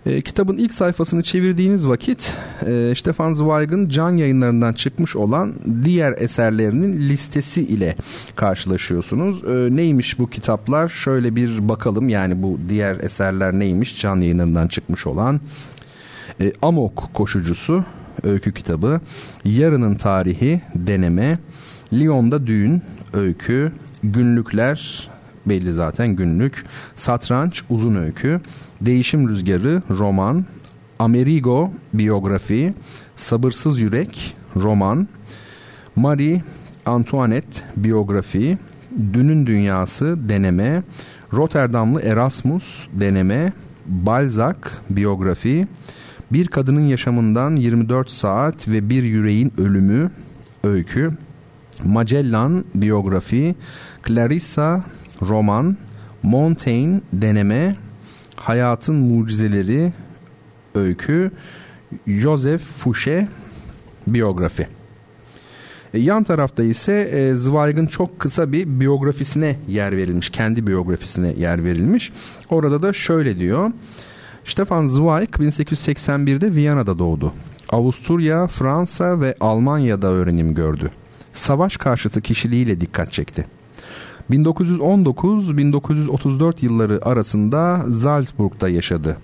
E, 0.06 0.20
kitabın 0.20 0.56
ilk 0.56 0.74
sayfasını 0.74 1.22
çevirdiğiniz 1.22 1.88
vakit 1.88 2.36
e, 2.66 2.94
Stefan 2.96 3.32
Zweig'ın 3.32 3.88
can 3.88 4.10
yayınlarından 4.10 4.72
çıkmış 4.72 5.16
olan 5.16 5.54
diğer 5.84 6.12
eserlerinin 6.18 7.08
listesi 7.08 7.62
ile 7.62 7.96
karşılaşıyorsunuz. 8.36 9.44
E, 9.44 9.76
neymiş 9.76 10.18
bu 10.18 10.30
kitaplar? 10.30 10.88
Şöyle 10.88 11.36
bir 11.36 11.68
bakalım 11.68 12.08
yani 12.08 12.42
bu 12.42 12.58
diğer 12.68 12.96
eserler 12.96 13.52
neymiş 13.52 14.00
can 14.00 14.16
yayınlarından 14.20 14.68
çıkmış 14.68 15.06
olan. 15.06 15.40
E, 16.40 16.52
Amok 16.62 17.10
Koşucusu 17.14 17.84
öykü 18.22 18.54
kitabı, 18.54 19.00
Yarının 19.44 19.94
Tarihi 19.94 20.60
deneme, 20.74 21.38
Lyon'da 21.92 22.46
Düğün 22.46 22.82
öykü, 23.12 23.72
Günlükler 24.04 25.08
belli 25.46 25.72
zaten 25.72 26.08
günlük, 26.08 26.64
Satranç 26.96 27.62
uzun 27.70 27.94
öykü, 27.94 28.40
Değişim 28.80 29.28
Rüzgarı 29.28 29.82
roman, 29.90 30.44
Amerigo 30.98 31.70
biyografi, 31.94 32.74
Sabırsız 33.16 33.80
Yürek 33.80 34.36
roman, 34.56 35.08
Marie 35.96 36.42
Antoinette 36.86 37.60
biyografi, 37.76 38.58
Dünün 39.12 39.46
Dünyası 39.46 40.28
deneme, 40.28 40.82
Rotterdamlı 41.32 42.02
Erasmus 42.02 42.88
deneme, 42.92 43.52
Balzac 43.86 44.58
biyografi, 44.90 45.66
Bir 46.32 46.46
Kadının 46.46 46.80
Yaşamından 46.80 47.56
24 47.56 48.10
Saat 48.10 48.68
ve 48.68 48.90
Bir 48.90 49.02
Yüreğin 49.04 49.52
Ölümü 49.58 50.10
öykü, 50.64 51.12
Magellan 51.84 52.64
biyografi, 52.74 53.54
Clarissa 54.06 54.84
roman, 55.22 55.76
Montaigne 56.22 57.00
deneme, 57.12 57.76
Hayatın 58.40 58.94
Mucizeleri 58.94 59.92
öykü, 60.74 61.30
Joseph 62.06 62.62
Fouché 62.84 63.28
biyografi. 64.06 64.68
E, 65.94 65.98
yan 65.98 66.24
tarafta 66.24 66.62
ise 66.64 66.92
e, 66.92 67.34
Zweig'ın 67.34 67.86
çok 67.86 68.18
kısa 68.18 68.52
bir 68.52 68.80
biyografisine 68.80 69.56
yer 69.68 69.96
verilmiş. 69.96 70.30
Kendi 70.30 70.66
biyografisine 70.66 71.34
yer 71.38 71.64
verilmiş. 71.64 72.12
Orada 72.50 72.82
da 72.82 72.92
şöyle 72.92 73.38
diyor. 73.38 73.70
Stefan 74.44 74.86
Zweig 74.86 75.28
1881'de 75.28 76.54
Viyana'da 76.54 76.98
doğdu. 76.98 77.32
Avusturya, 77.70 78.46
Fransa 78.46 79.20
ve 79.20 79.34
Almanya'da 79.40 80.06
öğrenim 80.06 80.54
gördü. 80.54 80.90
Savaş 81.32 81.76
karşıtı 81.76 82.20
kişiliğiyle 82.20 82.80
dikkat 82.80 83.12
çekti. 83.12 83.46
1919-1934 84.30 86.64
yılları 86.64 87.06
arasında 87.06 87.86
Salzburg'da 88.02 88.68
yaşadı. 88.68 89.16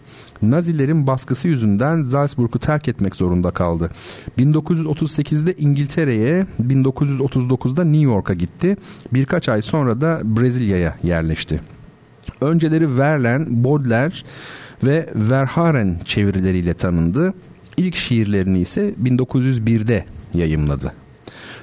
Nazilerin 0.42 1.06
baskısı 1.06 1.48
yüzünden 1.48 2.02
Salzburg'u 2.02 2.58
terk 2.58 2.88
etmek 2.88 3.16
zorunda 3.16 3.50
kaldı. 3.50 3.90
1938'de 4.38 5.54
İngiltere'ye, 5.58 6.46
1939'da 6.62 7.84
New 7.84 8.04
York'a 8.04 8.34
gitti. 8.34 8.76
Birkaç 9.12 9.48
ay 9.48 9.62
sonra 9.62 10.00
da 10.00 10.20
Brezilya'ya 10.24 10.96
yerleşti. 11.02 11.60
Önceleri 12.40 12.98
Verlaine, 12.98 13.46
Baudelaire 13.48 14.14
ve 14.84 15.08
Verhaeren 15.14 15.98
çevirileriyle 16.04 16.74
tanındı. 16.74 17.34
İlk 17.76 17.96
şiirlerini 17.96 18.60
ise 18.60 18.94
1901'de 19.02 20.04
yayımladı. 20.34 20.92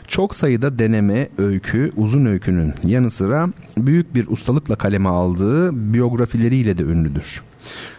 Çok 0.07 0.35
sayıda 0.35 0.79
deneme, 0.79 1.29
öykü, 1.37 1.91
uzun 1.97 2.25
öykünün 2.25 2.73
yanı 2.83 3.11
sıra 3.11 3.49
büyük 3.77 4.15
bir 4.15 4.27
ustalıkla 4.27 4.75
kaleme 4.75 5.09
aldığı 5.09 5.93
biyografileriyle 5.93 6.77
de 6.77 6.83
ünlüdür. 6.83 7.43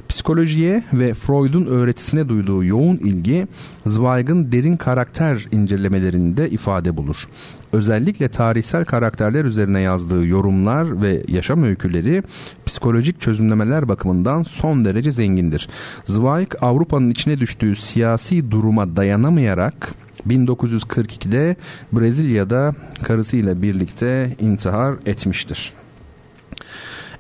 Psikolojiye 0.09 0.85
ve 0.93 1.15
Freud'un 1.15 1.67
öğretisine 1.67 2.29
duyduğu 2.29 2.65
yoğun 2.65 2.97
ilgi 2.97 3.47
Zweig'ın 3.87 4.53
derin 4.53 4.77
karakter 4.77 5.47
incelemelerinde 5.53 6.51
ifade 6.51 6.97
bulur. 6.97 7.29
Özellikle 7.73 8.29
tarihsel 8.29 8.85
karakterler 8.85 9.45
üzerine 9.45 9.81
yazdığı 9.81 10.27
yorumlar 10.27 11.03
ve 11.03 11.23
yaşam 11.29 11.63
öyküleri 11.63 12.23
psikolojik 12.67 13.21
çözümlemeler 13.21 13.89
bakımından 13.89 14.43
son 14.43 14.85
derece 14.85 15.11
zengindir. 15.13 15.69
Zweig 16.05 16.49
Avrupa'nın 16.61 17.11
içine 17.11 17.41
düştüğü 17.41 17.77
siyasi 17.77 18.51
duruma 18.51 18.97
dayanamayarak 18.97 19.95
1942'de 20.29 21.57
Brezilya'da 21.93 22.75
karısıyla 23.03 23.63
birlikte 23.63 24.37
intihar 24.41 24.95
etmiştir. 25.07 25.73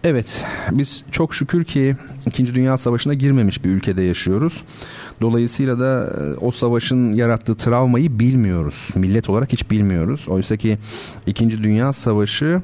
Evet, 0.04 0.44
biz 0.70 1.04
çok 1.10 1.34
şükür 1.34 1.64
ki 1.64 1.96
2. 2.26 2.54
Dünya 2.54 2.76
Savaşı'na 2.76 3.14
girmemiş 3.14 3.64
bir 3.64 3.70
ülkede 3.70 4.02
yaşıyoruz. 4.02 4.62
Dolayısıyla 5.20 5.78
da 5.78 6.12
e, 6.20 6.34
o 6.38 6.50
savaşın 6.50 7.12
yarattığı 7.12 7.54
travmayı 7.54 8.18
bilmiyoruz. 8.18 8.88
Millet 8.94 9.30
olarak 9.30 9.52
hiç 9.52 9.70
bilmiyoruz. 9.70 10.26
Oysa 10.28 10.56
ki 10.56 10.78
2. 11.26 11.62
Dünya 11.62 11.92
Savaşı 11.92 12.62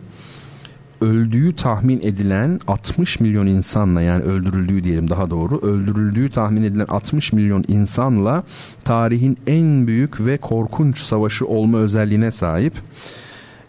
öldüğü 1.00 1.56
tahmin 1.56 2.00
edilen 2.02 2.60
60 2.66 3.20
milyon 3.20 3.46
insanla 3.46 4.02
yani 4.02 4.22
öldürüldüğü 4.22 4.84
diyelim 4.84 5.10
daha 5.10 5.30
doğru 5.30 5.58
öldürüldüğü 5.58 6.30
tahmin 6.30 6.62
edilen 6.62 6.86
60 6.88 7.32
milyon 7.32 7.64
insanla 7.68 8.44
tarihin 8.84 9.38
en 9.46 9.86
büyük 9.86 10.26
ve 10.26 10.36
korkunç 10.36 10.98
savaşı 10.98 11.46
olma 11.46 11.78
özelliğine 11.78 12.30
sahip. 12.30 12.72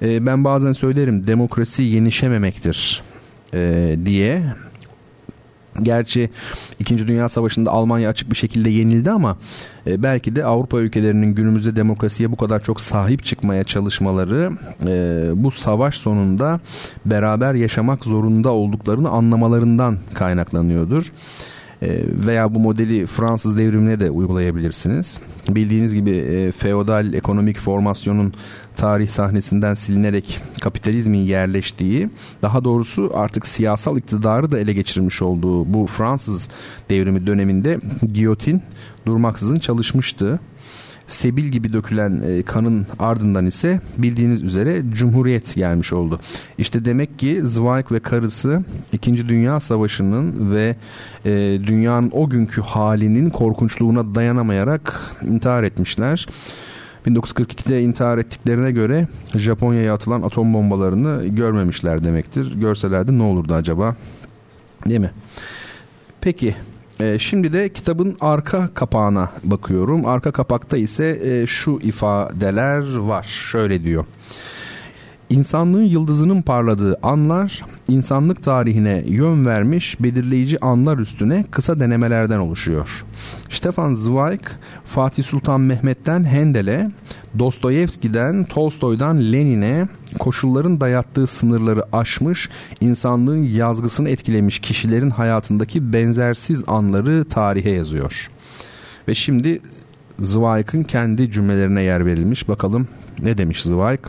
Ee, 0.02 0.26
ben 0.26 0.44
bazen 0.44 0.72
söylerim 0.72 1.28
demokrasi 1.28 1.84
yenişememektir 1.84 3.02
e, 3.54 3.96
diye 4.06 4.44
Gerçi 5.84 6.30
2. 6.80 7.08
Dünya 7.08 7.30
Savaşı'nda 7.30 7.72
Almanya 7.72 8.10
açık 8.10 8.32
bir 8.32 8.36
şekilde 8.36 8.70
yenildi 8.70 9.12
ama 9.12 9.38
e, 9.88 10.04
belki 10.04 10.36
de 10.36 10.46
Avrupa 10.46 10.80
ülkelerinin 10.80 11.36
günümüzde 11.36 11.76
demokrasiye 11.76 12.32
bu 12.32 12.36
kadar 12.36 12.64
çok 12.64 12.82
sahip 12.82 13.26
çıkmaya 13.26 13.64
çalışmaları 13.64 14.52
e, 14.86 15.30
bu 15.36 15.52
savaş 15.52 15.98
sonunda 15.98 16.60
beraber 17.06 17.54
yaşamak 17.54 18.06
zorunda 18.06 18.52
olduklarını 18.52 19.10
anlamalarından 19.10 19.98
kaynaklanıyordur. 20.14 21.12
E, 21.82 22.02
veya 22.28 22.54
bu 22.54 22.60
modeli 22.60 23.06
Fransız 23.06 23.58
devrimine 23.58 24.00
de 24.00 24.12
uygulayabilirsiniz. 24.12 25.20
Bildiğiniz 25.50 25.96
gibi 25.96 26.10
e, 26.10 26.52
feodal 26.52 27.14
ekonomik 27.14 27.60
formasyonun 27.60 28.34
tarih 28.76 29.10
sahnesinden 29.10 29.74
silinerek 29.74 30.40
kapitalizmin 30.62 31.20
yerleştiği, 31.20 32.10
daha 32.42 32.64
doğrusu 32.64 33.12
artık 33.14 33.48
siyasal 33.48 33.98
iktidarı 33.98 34.52
da 34.52 34.60
ele 34.60 34.74
geçirmiş 34.74 35.22
olduğu 35.22 35.74
bu 35.74 35.88
Fransız 35.88 36.50
devrimi 36.90 37.28
döneminde 37.28 37.80
giyotin 38.14 38.62
durmaksızın 39.06 39.60
çalışmıştı. 39.60 40.40
Sebil 41.12 41.44
gibi 41.46 41.74
dökülen 41.74 42.22
e, 42.28 42.42
kanın 42.42 42.88
ardından 43.00 43.46
ise 43.46 43.82
bildiğiniz 43.98 44.44
üzere 44.44 44.84
Cumhuriyet 44.92 45.56
gelmiş 45.56 45.94
oldu. 45.94 46.20
İşte 46.58 46.86
demek 46.86 47.20
ki 47.20 47.40
Zweig 47.44 47.92
ve 47.92 48.00
karısı 48.00 48.64
2. 48.94 49.28
Dünya 49.28 49.60
Savaşı'nın 49.60 50.52
ve 50.52 50.76
e, 51.26 51.32
dünyanın 51.64 52.12
o 52.14 52.30
günkü 52.30 52.62
halinin 52.62 53.30
korkunçluğuna 53.30 54.16
dayanamayarak 54.16 55.16
intihar 55.28 55.64
etmişler. 55.64 56.28
1942'de 57.08 57.82
intihar 57.82 58.18
ettiklerine 58.18 58.72
göre 58.72 59.08
Japonya'ya 59.36 59.94
atılan 59.94 60.22
atom 60.22 60.54
bombalarını 60.54 61.28
görmemişler 61.28 62.04
demektir. 62.04 62.60
Görselerdi 62.60 63.18
ne 63.18 63.24
olurdu 63.24 63.54
acaba? 63.54 63.96
Değil 64.86 65.00
mi? 65.00 65.12
Peki 66.22 66.56
e, 67.02 67.20
şimdi 67.20 67.54
de 67.54 67.70
kitabın 67.70 68.18
arka 68.22 68.70
kapağına 68.74 69.30
bakıyorum. 69.44 70.06
Arka 70.06 70.32
kapakta 70.32 70.78
ise 70.78 71.20
e, 71.24 71.48
şu 71.48 71.80
ifadeler 71.84 72.96
var. 72.98 73.24
Şöyle 73.24 73.84
diyor. 73.84 74.06
İnsanlığın 75.32 75.84
yıldızının 75.84 76.42
parladığı 76.42 76.98
anlar, 77.04 77.62
insanlık 77.88 78.44
tarihine 78.44 79.04
yön 79.08 79.46
vermiş 79.46 79.98
belirleyici 80.00 80.66
anlar 80.66 80.98
üstüne 80.98 81.46
kısa 81.52 81.80
denemelerden 81.80 82.40
oluşuyor. 82.40 83.06
Stefan 83.50 83.94
Zweig, 83.94 84.42
Fatih 84.86 85.24
Sultan 85.24 85.62
Mehmet'ten 85.62 86.24
Hendel'e, 86.24 86.92
Dostoyevski'den 87.40 88.44
Tolstoy'dan 88.44 89.20
Lenin'e 89.20 89.88
koşulların 90.20 90.82
dayattığı 90.82 91.28
sınırları 91.28 91.84
aşmış, 91.96 92.50
insanlığın 92.82 93.44
yazgısını 93.44 94.10
etkilemiş 94.10 94.60
kişilerin 94.60 95.10
hayatındaki 95.10 95.94
benzersiz 95.94 96.64
anları 96.68 97.26
tarihe 97.30 97.70
yazıyor. 97.70 98.32
Ve 99.08 99.16
şimdi 99.16 99.62
Zweig'ın 100.20 100.84
kendi 100.84 101.32
cümlelerine 101.32 101.82
yer 101.82 102.06
verilmiş. 102.06 102.48
Bakalım 102.48 102.88
ne 103.22 103.38
demiş 103.38 103.64
Zweig? 103.64 104.00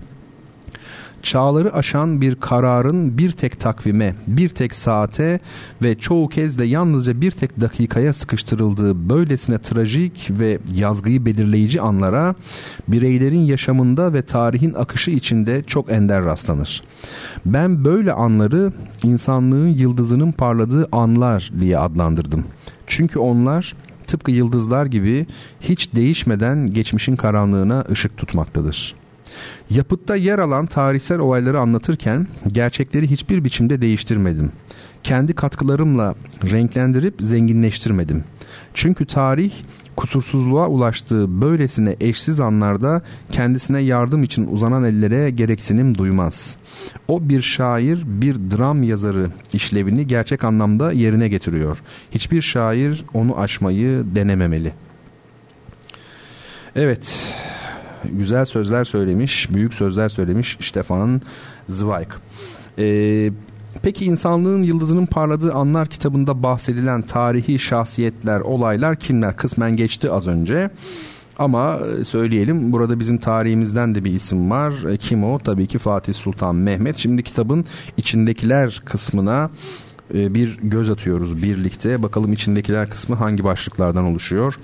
Çağları 1.23 1.75
aşan 1.75 2.21
bir 2.21 2.35
kararın 2.35 3.19
bir 3.19 3.33
tek 3.33 3.61
takvime, 3.61 4.15
bir 4.27 4.49
tek 4.49 4.75
saate 4.75 5.41
ve 5.83 5.99
çoğu 5.99 6.29
kez 6.29 6.59
de 6.59 6.65
yalnızca 6.65 7.21
bir 7.21 7.31
tek 7.31 7.61
dakikaya 7.61 8.13
sıkıştırıldığı 8.13 9.09
böylesine 9.09 9.59
trajik 9.59 10.29
ve 10.31 10.59
yazgıyı 10.75 11.27
belirleyici 11.27 11.81
anlara 11.81 12.35
bireylerin 12.89 13.41
yaşamında 13.41 14.13
ve 14.13 14.23
tarihin 14.23 14.75
akışı 14.75 15.11
içinde 15.11 15.63
çok 15.67 15.93
ender 15.93 16.25
rastlanır. 16.25 16.83
Ben 17.47 17.85
böyle 17.85 18.13
anları 18.13 18.73
insanlığın 19.03 19.69
yıldızının 19.69 20.33
parladığı 20.33 20.89
anlar 20.93 21.53
diye 21.61 21.79
adlandırdım. 21.79 22.45
Çünkü 22.87 23.19
onlar 23.19 23.75
tıpkı 24.07 24.31
yıldızlar 24.31 24.87
gibi 24.87 25.27
hiç 25.61 25.95
değişmeden 25.95 26.73
geçmişin 26.73 27.17
karanlığına 27.17 27.85
ışık 27.91 28.17
tutmaktadır.'' 28.17 29.02
Yapıtta 29.71 30.17
yer 30.17 30.39
alan 30.39 30.67
tarihsel 30.67 31.19
olayları 31.19 31.61
anlatırken 31.61 32.27
gerçekleri 32.49 33.11
hiçbir 33.11 33.45
biçimde 33.45 33.83
değiştirmedim. 33.83 34.53
Kendi 35.03 35.35
katkılarımla 35.35 36.15
renklendirip 36.51 37.15
zenginleştirmedim. 37.21 38.25
Çünkü 38.75 39.07
tarih 39.07 39.53
kusursuzluğa 39.97 40.69
ulaştığı 40.69 41.41
böylesine 41.41 41.97
eşsiz 42.01 42.41
anlarda 42.41 43.03
kendisine 43.31 43.81
yardım 43.81 44.23
için 44.23 44.47
uzanan 44.47 44.85
ellere 44.85 45.31
gereksinim 45.31 45.99
duymaz. 45.99 46.57
O 47.09 47.29
bir 47.29 47.43
şair, 47.43 48.03
bir 48.07 48.35
dram 48.35 48.83
yazarı 48.83 49.31
işlevini 49.53 50.07
gerçek 50.07 50.45
anlamda 50.45 50.93
yerine 50.93 51.29
getiriyor. 51.29 51.83
Hiçbir 52.11 52.43
şair 52.43 53.05
onu 53.15 53.39
aşmayı 53.39 54.05
denememeli. 54.15 54.73
Evet, 56.77 57.35
güzel 58.11 58.45
sözler 58.45 58.85
söylemiş, 58.85 59.55
büyük 59.55 59.75
sözler 59.75 60.09
söylemiş 60.09 60.59
Stefan 60.61 61.21
Zweig. 61.69 62.09
Ee, 62.79 63.31
peki 63.83 64.05
insanlığın 64.05 64.63
yıldızının 64.63 65.07
parladığı 65.07 65.53
anlar 65.53 65.89
kitabında 65.89 66.43
bahsedilen 66.43 67.03
tarihi 67.03 67.59
şahsiyetler, 67.59 68.41
olaylar 68.41 68.97
kimler? 68.97 69.37
Kısmen 69.37 69.77
geçti 69.77 70.11
az 70.11 70.27
önce. 70.27 70.71
Ama 71.39 71.81
e, 72.01 72.05
söyleyelim 72.05 72.73
burada 72.73 73.01
bizim 73.01 73.19
tarihimizden 73.19 73.95
de 73.95 74.05
bir 74.05 74.11
isim 74.11 74.51
var. 74.51 74.73
E, 74.91 74.97
kim 74.97 75.25
o? 75.25 75.39
Tabii 75.39 75.67
ki 75.67 75.79
Fatih 75.79 76.15
Sultan 76.15 76.57
Mehmet. 76.57 76.97
Şimdi 76.97 77.23
kitabın 77.23 77.65
içindekiler 77.97 78.83
kısmına 78.85 79.51
e, 80.15 80.35
bir 80.35 80.59
göz 80.63 80.91
atıyoruz 80.91 81.43
birlikte. 81.43 82.03
Bakalım 82.03 82.33
içindekiler 82.33 82.91
kısmı 82.91 83.17
hangi 83.17 83.45
başlıklardan 83.45 84.05
oluşuyor? 84.05 84.59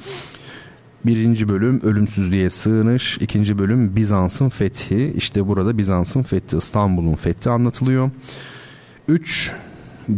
Birinci 1.06 1.48
bölüm 1.48 1.80
ölümsüzlüğe 1.82 2.50
sığınış, 2.50 3.18
ikinci 3.20 3.58
bölüm 3.58 3.96
Bizans'ın 3.96 4.48
fethi. 4.48 5.12
İşte 5.16 5.48
burada 5.48 5.78
Bizans'ın 5.78 6.22
fethi, 6.22 6.56
İstanbul'un 6.56 7.14
fethi 7.14 7.50
anlatılıyor. 7.50 8.10
3. 9.08 9.52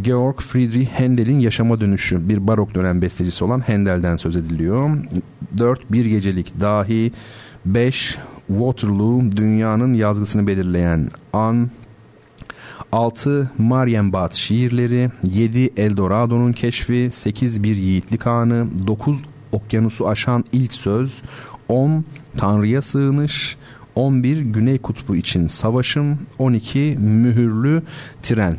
Georg 0.02 0.40
Friedrich 0.40 1.00
Handel'in 1.00 1.40
yaşama 1.40 1.80
dönüşü 1.80 2.28
bir 2.28 2.46
barok 2.46 2.74
dönem 2.74 3.02
bestecisi 3.02 3.44
olan 3.44 3.60
Handel'den 3.60 4.16
söz 4.16 4.36
ediliyor. 4.36 4.90
4. 5.58 5.92
Bir 5.92 6.06
gecelik 6.06 6.60
dahi 6.60 7.12
5. 7.66 8.18
Waterloo 8.46 9.32
dünyanın 9.36 9.94
yazgısını 9.94 10.46
belirleyen 10.46 11.08
an 11.32 11.70
6. 12.92 13.50
Marienbad 13.58 14.32
şiirleri 14.32 15.10
7. 15.24 15.70
Eldorado'nun 15.76 16.52
keşfi 16.52 17.10
8. 17.12 17.62
Bir 17.62 17.76
yiğitlik 17.76 18.26
anı 18.26 18.66
9 18.86 19.22
okyanusu 19.52 20.08
aşan 20.08 20.44
ilk 20.52 20.74
söz 20.74 21.22
10 21.68 22.04
Tanrı'ya 22.36 22.82
sığınış 22.82 23.56
11 23.94 24.38
Güney 24.40 24.78
Kutbu 24.78 25.16
için 25.16 25.46
savaşım 25.46 26.18
12 26.38 26.96
mühürlü 26.98 27.82
tren 28.22 28.56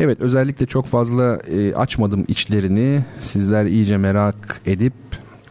Evet 0.00 0.20
özellikle 0.20 0.66
çok 0.66 0.86
fazla 0.86 1.36
e, 1.36 1.74
açmadım 1.74 2.24
içlerini 2.28 3.04
sizler 3.20 3.66
iyice 3.66 3.96
merak 3.96 4.60
edip 4.66 4.92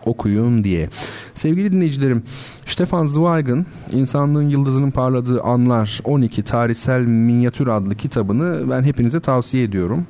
okuyun 0.06 0.64
diye. 0.64 0.90
Sevgili 1.34 1.72
dinleyicilerim, 1.72 2.24
Stefan 2.66 3.06
Zweig'ın 3.06 3.66
İnsanlığın 3.92 4.50
Yıldızının 4.50 4.92
Parladığı 4.92 5.42
Anlar 5.42 6.00
12 6.04 6.44
Tarihsel 6.44 7.02
Minyatür 7.02 7.68
adlı 7.68 7.96
kitabını 7.96 8.70
ben 8.70 8.84
hepinize 8.84 9.20
tavsiye 9.20 9.64
ediyorum. 9.64 10.08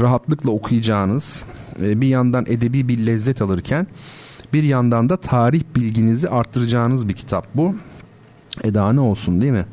Rahatlıkla 0.00 0.50
okuyacağınız, 0.50 1.42
e, 1.82 2.00
bir 2.00 2.08
yandan 2.08 2.44
edebi 2.48 2.88
bir 2.88 3.06
lezzet 3.06 3.42
alırken 3.42 3.86
bir 4.52 4.62
yandan 4.62 5.08
da 5.08 5.16
tarih 5.16 5.62
bilginizi 5.76 6.28
arttıracağınız 6.28 7.08
bir 7.08 7.14
kitap 7.14 7.46
bu. 7.54 7.74
E 8.64 8.74
daha 8.74 8.92
ne 8.92 9.00
olsun 9.00 9.40
değil 9.40 9.52
mi? 9.52 9.66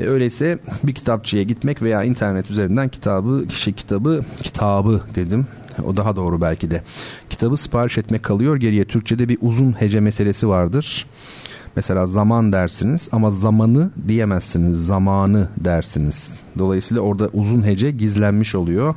E, 0.00 0.04
öyleyse 0.04 0.58
bir 0.84 0.92
kitapçıya 0.92 1.42
gitmek 1.42 1.82
veya 1.82 2.02
internet 2.04 2.50
üzerinden 2.50 2.88
kitabı, 2.88 3.46
kişi 3.48 3.72
kitabı, 3.72 4.24
kitabı 4.42 5.00
dedim. 5.14 5.46
O 5.84 5.96
daha 5.96 6.16
doğru 6.16 6.40
belki 6.40 6.70
de. 6.70 6.82
Kitabı 7.30 7.56
sipariş 7.56 7.98
etmek 7.98 8.22
kalıyor 8.22 8.56
geriye. 8.56 8.84
Türkçe'de 8.84 9.28
bir 9.28 9.38
uzun 9.40 9.72
hece 9.72 10.00
meselesi 10.00 10.48
vardır. 10.48 11.06
Mesela 11.76 12.06
zaman 12.06 12.52
dersiniz 12.52 13.08
ama 13.12 13.30
zamanı 13.30 13.90
diyemezsiniz. 14.08 14.86
Zamanı 14.86 15.48
dersiniz. 15.56 16.30
Dolayısıyla 16.58 17.02
orada 17.02 17.28
uzun 17.32 17.66
hece 17.66 17.90
gizlenmiş 17.90 18.54
oluyor. 18.54 18.94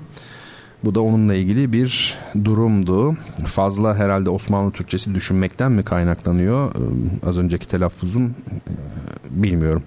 Bu 0.84 0.96
da 0.96 1.02
onunla 1.02 1.36
ilgili 1.36 1.74
bir 1.74 2.18
durumdu. 2.44 3.18
Fazla 3.46 3.96
herhalde 3.96 4.30
Osmanlı 4.30 4.72
Türkçesi 4.72 5.16
düşünmekten 5.16 5.72
mi 5.72 5.84
kaynaklanıyor? 5.84 6.76
Ee, 6.76 6.80
az 7.28 7.38
önceki 7.38 7.68
telaffuzum 7.68 8.26
e, 8.26 8.34
bilmiyorum. 9.44 9.84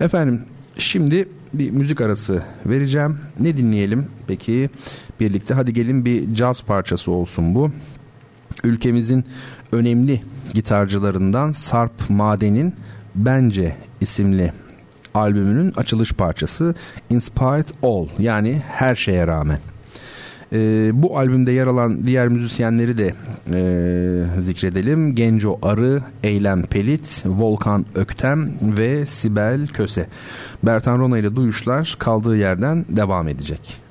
Efendim 0.00 0.42
şimdi 0.78 1.28
bir 1.54 1.70
müzik 1.70 2.00
arası 2.00 2.42
vereceğim. 2.66 3.18
Ne 3.40 3.56
dinleyelim 3.56 4.06
peki 4.26 4.70
birlikte? 5.20 5.54
Hadi 5.54 5.74
gelin 5.74 6.04
bir 6.04 6.34
caz 6.34 6.62
parçası 6.62 7.10
olsun 7.10 7.54
bu. 7.54 7.70
Ülkemizin 8.64 9.24
önemli 9.72 10.20
gitarcılarından 10.54 11.52
Sarp 11.52 12.10
Maden'in 12.10 12.74
Bence 13.16 13.76
isimli 14.00 14.52
albümünün 15.14 15.72
açılış 15.76 16.12
parçası 16.12 16.74
Inspired 17.10 17.66
All 17.82 18.08
yani 18.18 18.62
her 18.68 18.94
şeye 18.94 19.26
rağmen. 19.26 19.58
E, 20.52 20.90
bu 21.02 21.18
albümde 21.18 21.52
yer 21.52 21.66
alan 21.66 22.06
diğer 22.06 22.28
müzisyenleri 22.28 22.98
de 22.98 23.14
e, 23.52 24.40
zikredelim. 24.40 25.14
Genco 25.14 25.58
Arı, 25.62 26.02
Eylem 26.22 26.62
Pelit, 26.62 27.22
Volkan 27.26 27.86
Öktem 27.94 28.50
ve 28.62 29.06
Sibel 29.06 29.66
Köse. 29.66 30.06
Bertan 30.62 30.98
Rona 30.98 31.18
ile 31.18 31.36
duyuşlar 31.36 31.96
kaldığı 31.98 32.36
yerden 32.36 32.84
devam 32.88 33.28
edecek. 33.28 33.85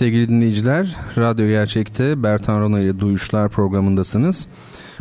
Sevgili 0.00 0.28
dinleyiciler, 0.28 0.96
Radyo 1.18 1.46
Gerçek'te 1.46 2.22
Bertan 2.22 2.60
Rona 2.60 2.80
ile 2.80 3.00
Duyuşlar 3.00 3.48
programındasınız. 3.48 4.46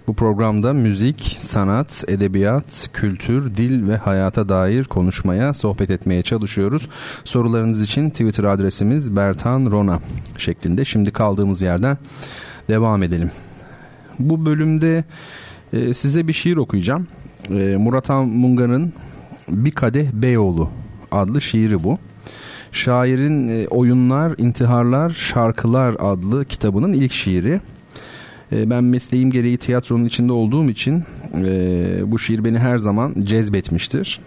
Bu 0.07 0.13
programda 0.13 0.73
müzik, 0.73 1.37
sanat, 1.39 2.03
edebiyat, 2.07 2.89
kültür, 2.93 3.55
dil 3.55 3.87
ve 3.87 3.97
hayata 3.97 4.49
dair 4.49 4.83
konuşmaya, 4.83 5.53
sohbet 5.53 5.89
etmeye 5.89 6.21
çalışıyoruz. 6.21 6.89
Sorularınız 7.23 7.81
için 7.81 8.09
Twitter 8.09 8.43
adresimiz 8.43 9.15
Bertan 9.15 9.71
Rona 9.71 9.99
şeklinde. 10.37 10.85
Şimdi 10.85 11.11
kaldığımız 11.11 11.61
yerden 11.61 11.97
devam 12.69 13.03
edelim. 13.03 13.31
Bu 14.19 14.45
bölümde 14.45 15.03
e, 15.73 15.93
size 15.93 16.27
bir 16.27 16.33
şiir 16.33 16.57
okuyacağım. 16.57 17.07
E, 17.49 17.75
Murat 17.79 18.09
Munga'nın 18.09 18.93
Bir 19.47 19.71
Kadeh 19.71 20.11
Beyoğlu 20.13 20.69
adlı 21.11 21.41
şiiri 21.41 21.83
bu. 21.83 21.99
Şairin 22.79 23.47
e, 23.47 23.67
Oyunlar, 23.67 24.35
İntiharlar, 24.37 25.09
Şarkılar 25.09 25.95
adlı 25.99 26.45
kitabının 26.45 26.93
ilk 26.93 27.11
şiiri. 27.11 27.61
E, 28.51 28.69
ben 28.69 28.83
mesleğim 28.83 29.31
gereği 29.31 29.57
tiyatronun 29.57 30.05
içinde 30.05 30.33
olduğum 30.33 30.69
için 30.69 31.03
e, 31.35 32.11
bu 32.11 32.19
şiir 32.19 32.43
beni 32.43 32.59
her 32.59 32.77
zaman 32.77 33.15
cezbetmiştir. 33.23 34.19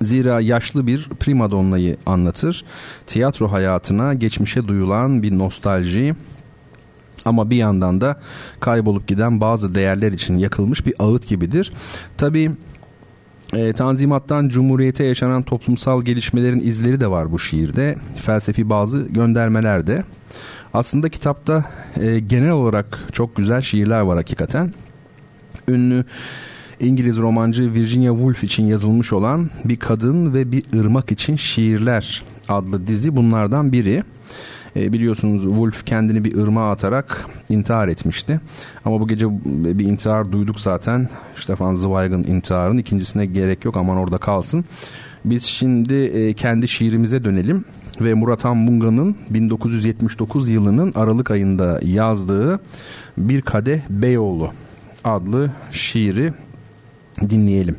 Zira 0.00 0.40
yaşlı 0.40 0.86
bir 0.86 1.08
primadonnayı 1.08 1.96
anlatır. 2.06 2.64
Tiyatro 3.06 3.52
hayatına 3.52 4.14
geçmişe 4.14 4.68
duyulan 4.68 5.22
bir 5.22 5.38
nostalji 5.38 6.14
ama 7.24 7.50
bir 7.50 7.56
yandan 7.56 8.00
da 8.00 8.20
kaybolup 8.60 9.08
giden 9.08 9.40
bazı 9.40 9.74
değerler 9.74 10.12
için 10.12 10.38
yakılmış 10.38 10.86
bir 10.86 10.94
ağıt 10.98 11.28
gibidir. 11.28 11.72
Tabii 12.16 12.50
e, 13.52 13.72
Tanzimat'tan 13.72 14.48
Cumhuriyete 14.48 15.04
yaşanan 15.04 15.42
toplumsal 15.42 16.02
gelişmelerin 16.02 16.60
izleri 16.60 17.00
de 17.00 17.10
var 17.10 17.32
bu 17.32 17.38
şiirde. 17.38 17.96
Felsefi 18.22 18.70
bazı 18.70 19.08
göndermeler 19.08 19.86
de. 19.86 20.04
Aslında 20.74 21.08
kitapta 21.08 21.64
e, 22.00 22.18
genel 22.18 22.50
olarak 22.50 22.98
çok 23.12 23.36
güzel 23.36 23.60
şiirler 23.60 24.00
var 24.00 24.16
hakikaten. 24.16 24.72
Ünlü 25.68 26.04
İngiliz 26.80 27.16
romancı 27.16 27.74
Virginia 27.74 28.12
Woolf 28.12 28.44
için 28.44 28.66
yazılmış 28.66 29.12
olan 29.12 29.50
Bir 29.64 29.76
Kadın 29.76 30.34
ve 30.34 30.52
Bir 30.52 30.64
Irmak 30.72 31.12
için 31.12 31.36
Şiirler 31.36 32.24
adlı 32.48 32.86
dizi 32.86 33.16
bunlardan 33.16 33.72
biri. 33.72 34.02
E, 34.76 34.92
biliyorsunuz 34.92 35.42
Wolf 35.42 35.86
kendini 35.86 36.24
bir 36.24 36.36
ırmağa 36.36 36.70
atarak 36.70 37.26
intihar 37.48 37.88
etmişti. 37.88 38.40
Ama 38.84 39.00
bu 39.00 39.08
gece 39.08 39.26
bir 39.78 39.84
intihar 39.84 40.32
duyduk 40.32 40.60
zaten. 40.60 41.08
Stefan 41.36 41.74
Zweig'ın 41.74 42.24
intiharın 42.24 42.78
ikincisine 42.78 43.26
gerek 43.26 43.64
yok 43.64 43.76
aman 43.76 43.96
orada 43.96 44.18
kalsın. 44.18 44.64
Biz 45.24 45.42
şimdi 45.42 45.94
e, 45.94 46.34
kendi 46.34 46.68
şiirimize 46.68 47.24
dönelim 47.24 47.64
ve 48.00 48.14
Murat 48.14 48.44
Han 48.44 48.56
Munga'nın 48.56 49.16
1979 49.30 50.50
yılının 50.50 50.92
Aralık 50.94 51.30
ayında 51.30 51.80
yazdığı 51.82 52.60
Bir 53.18 53.42
Kadeh 53.42 53.80
Beyoğlu 53.90 54.50
adlı 55.04 55.50
şiiri 55.72 56.32
dinleyelim. 57.30 57.76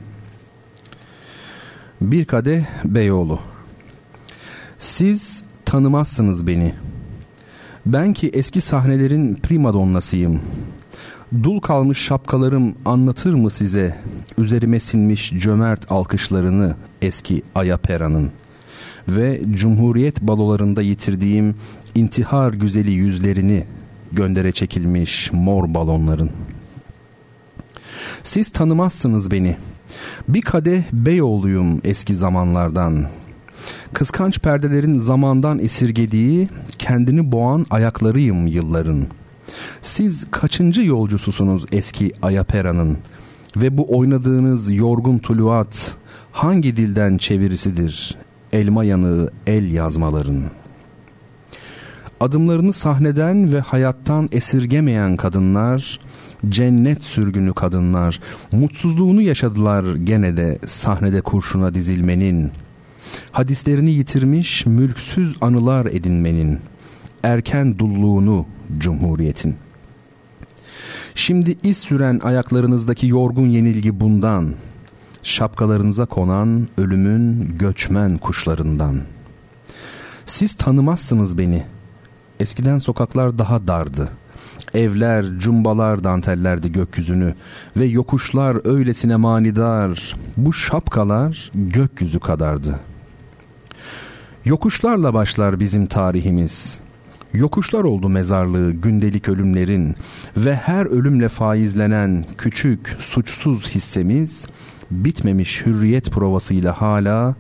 Bir 2.02 2.26
Kadeh 2.26 2.64
Beyoğlu 2.86 3.40
Siz 4.80 5.44
tanımazsınız 5.66 6.48
beni. 6.48 6.74
Ben 7.88 8.14
ki 8.14 8.30
eski 8.34 8.62
sahnelerin 8.62 9.36
primadonnasıyım. 9.36 10.42
Dul 11.44 11.60
kalmış 11.60 11.98
şapkalarım 11.98 12.76
anlatır 12.86 13.34
mı 13.34 13.50
size 13.50 13.96
üzerime 14.38 14.80
sinmiş 14.80 15.34
cömert 15.38 15.92
alkışlarını 15.92 16.76
eski 17.02 17.42
Ayapera'nın 17.56 18.32
ve 19.08 19.42
Cumhuriyet 19.52 20.22
balolarında 20.22 20.82
yitirdiğim 20.82 21.56
intihar 21.96 22.54
güzeli 22.54 22.92
yüzlerini 22.92 23.64
göndere 24.12 24.52
çekilmiş 24.52 25.30
mor 25.34 25.74
balonların. 25.74 26.30
Siz 28.24 28.50
tanımazsınız 28.50 29.32
beni. 29.32 29.58
Bir 30.28 30.42
kadeh 30.42 30.84
Beyoğlu'yum 30.94 31.82
eski 31.84 32.16
zamanlardan. 32.16 33.06
Kıskanç 33.94 34.40
perdelerin 34.40 35.00
zamandan 35.00 35.60
esirgediği, 35.60 36.50
kendini 36.78 37.32
boğan 37.32 37.66
ayaklarıyım 37.70 38.48
yılların. 38.48 39.06
Siz 39.82 40.32
kaçıncı 40.32 40.82
yolcususunuz 40.82 41.66
eski 41.72 42.12
Ayapera'nın 42.22 42.98
ve 43.58 43.78
bu 43.78 43.98
oynadığınız 43.98 44.72
yorgun 44.72 45.18
tuluat 45.18 45.96
hangi 46.32 46.76
dilden 46.76 47.18
çevirisidir 47.18 48.18
elma 48.54 48.84
yanığı 48.84 49.32
el 49.48 49.72
yazmaların? 49.72 50.44
Adımlarını 52.20 52.74
sahneden 52.74 53.54
ve 53.54 53.60
hayattan 53.60 54.30
esirgemeyen 54.32 55.18
kadınlar, 55.18 56.00
cennet 56.50 57.04
sürgünü 57.04 57.54
kadınlar, 57.54 58.20
mutsuzluğunu 58.52 59.22
yaşadılar 59.22 59.96
gene 59.96 60.38
de 60.38 60.60
sahnede 60.66 61.22
kurşuna 61.22 61.74
dizilmenin.'' 61.74 62.67
Hadislerini 63.32 63.92
yitirmiş 63.92 64.66
mülksüz 64.66 65.36
anılar 65.42 65.86
edinmenin, 65.86 66.60
erken 67.24 67.80
dulluğunu 67.80 68.46
cumhuriyetin. 68.78 69.56
Şimdi 71.16 71.58
iz 71.64 71.78
süren 71.78 72.20
ayaklarınızdaki 72.20 73.08
yorgun 73.08 73.48
yenilgi 73.48 74.00
bundan, 74.00 74.54
şapkalarınıza 75.24 76.06
konan 76.06 76.68
ölümün 76.78 77.58
göçmen 77.58 78.18
kuşlarından. 78.18 79.02
Siz 80.26 80.54
tanımazsınız 80.54 81.38
beni. 81.38 81.64
Eskiden 82.40 82.78
sokaklar 82.78 83.40
daha 83.40 83.68
dardı. 83.68 84.10
Evler, 84.74 85.26
cumbalar 85.40 86.04
dantellerdi 86.04 86.72
gökyüzünü 86.72 87.36
ve 87.78 87.86
yokuşlar 87.86 88.68
öylesine 88.68 89.16
manidar. 89.16 90.16
Bu 90.38 90.54
şapkalar 90.54 91.52
gökyüzü 91.56 92.20
kadardı.'' 92.20 92.97
Yokuşlarla 94.48 95.14
başlar 95.14 95.60
bizim 95.60 95.86
tarihimiz. 95.86 96.80
Yokuşlar 97.34 97.84
oldu 97.84 98.10
mezarlığı 98.10 98.72
gündelik 98.72 99.30
ölümlerin 99.30 99.96
ve 100.38 100.56
her 100.56 100.86
ölümle 100.86 101.30
faizlenen 101.30 102.26
küçük 102.38 102.96
suçsuz 103.00 103.76
hissemiz 103.76 104.48
bitmemiş 104.92 105.66
hürriyet 105.66 106.12
provasıyla 106.12 106.82
hala 106.82 107.36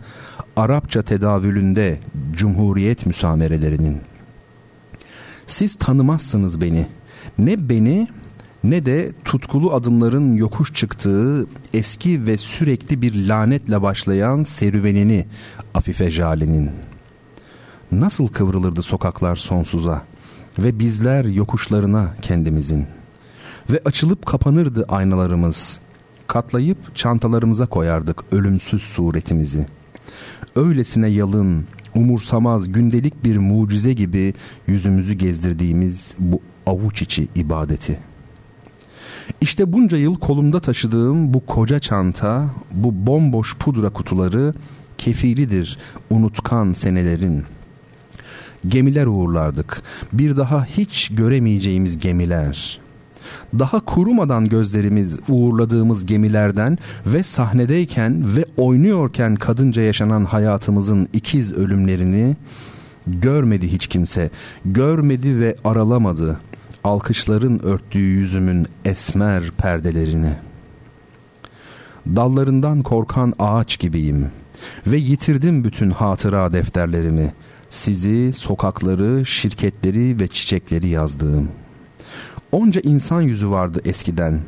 Arapça 0.55 1.01
tedavülünde 1.01 1.99
cumhuriyet 2.33 3.05
müsamerelerinin. 3.05 3.97
Siz 5.45 5.75
tanımazsınız 5.75 6.61
beni. 6.61 6.87
Ne 7.39 7.69
beni 7.69 8.07
ne 8.63 8.85
de 8.85 9.11
tutkulu 9.25 9.73
adımların 9.73 10.35
yokuş 10.35 10.73
çıktığı 10.73 11.47
eski 11.73 12.27
ve 12.27 12.37
sürekli 12.37 13.01
bir 13.01 13.27
lanetle 13.27 13.81
başlayan 13.81 14.43
serüvenini 14.43 15.25
Afife 15.73 16.11
Jale'nin.'' 16.11 16.86
Nasıl 17.91 18.27
kıvrılırdı 18.27 18.81
sokaklar 18.81 19.35
sonsuza 19.35 20.01
ve 20.59 20.79
bizler 20.79 21.25
yokuşlarına 21.25 22.13
kendimizin. 22.21 22.85
Ve 23.69 23.81
açılıp 23.85 24.25
kapanırdı 24.25 24.85
aynalarımız. 24.89 25.79
Katlayıp 26.27 26.95
çantalarımıza 26.95 27.65
koyardık 27.65 28.23
ölümsüz 28.31 28.81
suretimizi. 28.81 29.65
Öylesine 30.55 31.07
yalın, 31.07 31.65
umursamaz 31.95 32.71
gündelik 32.71 33.23
bir 33.23 33.37
mucize 33.37 33.93
gibi 33.93 34.33
yüzümüzü 34.67 35.13
gezdirdiğimiz 35.13 36.15
bu 36.19 36.41
avuç 36.65 37.01
içi 37.01 37.27
ibadeti. 37.35 37.99
İşte 39.41 39.73
bunca 39.73 39.97
yıl 39.97 40.15
kolumda 40.15 40.59
taşıdığım 40.59 41.33
bu 41.33 41.45
koca 41.45 41.79
çanta, 41.79 42.45
bu 42.71 43.07
bomboş 43.07 43.57
pudra 43.57 43.89
kutuları 43.89 44.53
kefilidir 44.97 45.77
unutkan 46.09 46.73
senelerin.'' 46.73 47.56
Gemiler 48.67 49.05
uğurlardık. 49.05 49.81
Bir 50.13 50.37
daha 50.37 50.65
hiç 50.65 51.09
göremeyeceğimiz 51.09 51.99
gemiler. 51.99 52.79
Daha 53.59 53.79
kurumadan 53.79 54.49
gözlerimiz 54.49 55.19
uğurladığımız 55.29 56.05
gemilerden 56.05 56.77
ve 57.05 57.23
sahnedeyken 57.23 58.35
ve 58.35 58.45
oynuyorken 58.57 59.35
kadınca 59.35 59.81
yaşanan 59.81 60.25
hayatımızın 60.25 61.07
ikiz 61.13 61.53
ölümlerini 61.53 62.35
görmedi 63.07 63.71
hiç 63.71 63.87
kimse. 63.87 64.29
Görmedi 64.65 65.39
ve 65.39 65.55
aralamadı 65.63 66.39
alkışların 66.83 67.65
örttüğü 67.65 67.99
yüzümün 67.99 68.67
esmer 68.85 69.51
perdelerini. 69.57 70.33
Dallarından 72.15 72.83
korkan 72.83 73.33
ağaç 73.39 73.79
gibiyim 73.79 74.27
ve 74.87 74.97
yitirdim 74.97 75.63
bütün 75.63 75.89
hatıra 75.91 76.53
defterlerimi.'' 76.53 77.46
Sizi, 77.69 78.33
sokakları, 78.33 79.25
şirketleri 79.25 80.19
ve 80.19 80.27
çiçekleri 80.27 80.87
yazdığım. 80.87 81.49
Onca 82.51 82.81
insan 82.81 83.21
yüzü 83.21 83.49
vardı 83.49 83.81
eskiden. 83.85 84.39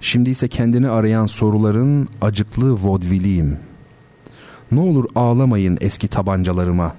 Şimdi 0.00 0.30
ise 0.30 0.48
kendini 0.48 0.88
arayan 0.88 1.26
soruların 1.26 2.08
acıklı 2.20 2.72
vodviliyim. 2.72 3.58
Ne 4.72 4.80
olur 4.80 5.04
ağlamayın 5.14 5.78
eski 5.80 6.08
tabancalarıma. 6.08 6.94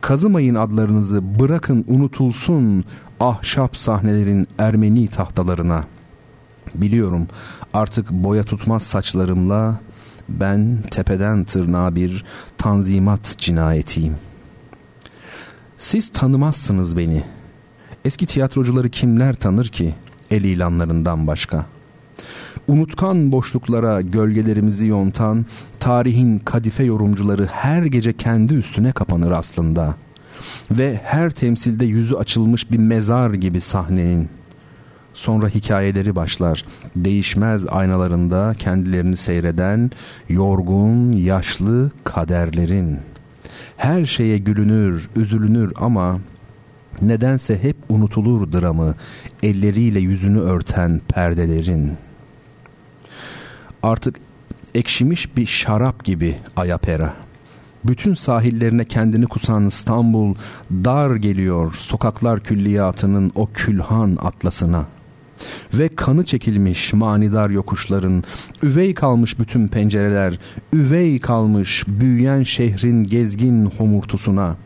Kazımayın 0.00 0.54
adlarınızı 0.54 1.38
bırakın 1.40 1.84
unutulsun 1.88 2.84
ahşap 3.20 3.76
sahnelerin 3.76 4.48
Ermeni 4.58 5.08
tahtalarına. 5.08 5.84
Biliyorum 6.74 7.28
artık 7.74 8.10
boya 8.10 8.42
tutmaz 8.42 8.82
saçlarımla 8.82 9.80
ben 10.28 10.78
tepeden 10.90 11.44
tırnağa 11.44 11.94
bir 11.94 12.24
tanzimat 12.58 13.34
cinayetiyim. 13.38 14.16
Siz 15.78 16.08
tanımazsınız 16.08 16.96
beni. 16.96 17.24
Eski 18.04 18.26
tiyatrocuları 18.26 18.88
kimler 18.90 19.34
tanır 19.34 19.66
ki 19.66 19.94
el 20.30 20.44
ilanlarından 20.44 21.26
başka?'' 21.26 21.66
Unutkan 22.68 23.32
boşluklara 23.32 24.00
gölgelerimizi 24.00 24.86
yontan 24.86 25.46
tarihin 25.80 26.38
kadife 26.38 26.84
yorumcuları 26.84 27.46
her 27.46 27.82
gece 27.82 28.12
kendi 28.12 28.54
üstüne 28.54 28.92
kapanır 28.92 29.30
aslında. 29.30 29.94
Ve 30.70 31.00
her 31.04 31.30
temsilde 31.30 31.84
yüzü 31.84 32.14
açılmış 32.14 32.70
bir 32.70 32.78
mezar 32.78 33.34
gibi 33.34 33.60
sahnenin. 33.60 34.28
Sonra 35.14 35.48
hikayeleri 35.48 36.16
başlar. 36.16 36.64
Değişmez 36.96 37.66
aynalarında 37.66 38.54
kendilerini 38.58 39.16
seyreden 39.16 39.90
yorgun, 40.28 41.12
yaşlı 41.12 41.90
kaderlerin. 42.04 42.98
Her 43.78 44.04
şeye 44.04 44.38
gülünür, 44.38 45.08
üzülünür 45.16 45.72
ama 45.76 46.18
nedense 47.02 47.62
hep 47.62 47.76
unutulur 47.88 48.52
dramı 48.52 48.94
elleriyle 49.42 50.00
yüzünü 50.00 50.38
örten 50.38 51.00
perdelerin.'' 51.08 52.08
artık 53.82 54.16
ekşimiş 54.74 55.36
bir 55.36 55.46
şarap 55.46 56.04
gibi 56.04 56.36
Ayapera. 56.56 57.14
Bütün 57.84 58.14
sahillerine 58.14 58.84
kendini 58.84 59.26
kusan 59.26 59.66
İstanbul 59.66 60.34
dar 60.70 61.16
geliyor 61.16 61.74
sokaklar 61.78 62.40
külliyatının 62.40 63.32
o 63.34 63.48
külhan 63.54 64.18
atlasına. 64.20 64.86
Ve 65.74 65.88
kanı 65.88 66.24
çekilmiş 66.24 66.92
manidar 66.92 67.50
yokuşların, 67.50 68.24
üvey 68.62 68.94
kalmış 68.94 69.38
bütün 69.38 69.68
pencereler, 69.68 70.38
üvey 70.72 71.20
kalmış 71.20 71.84
büyüyen 71.86 72.42
şehrin 72.42 73.04
gezgin 73.04 73.66
homurtusuna. 73.66 74.56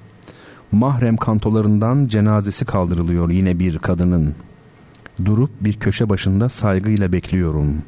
Mahrem 0.72 1.16
kantolarından 1.16 2.08
cenazesi 2.08 2.64
kaldırılıyor 2.64 3.30
yine 3.30 3.58
bir 3.58 3.78
kadının. 3.78 4.34
Durup 5.24 5.50
bir 5.60 5.74
köşe 5.74 6.08
başında 6.08 6.48
saygıyla 6.48 7.12
bekliyorum.'' 7.12 7.82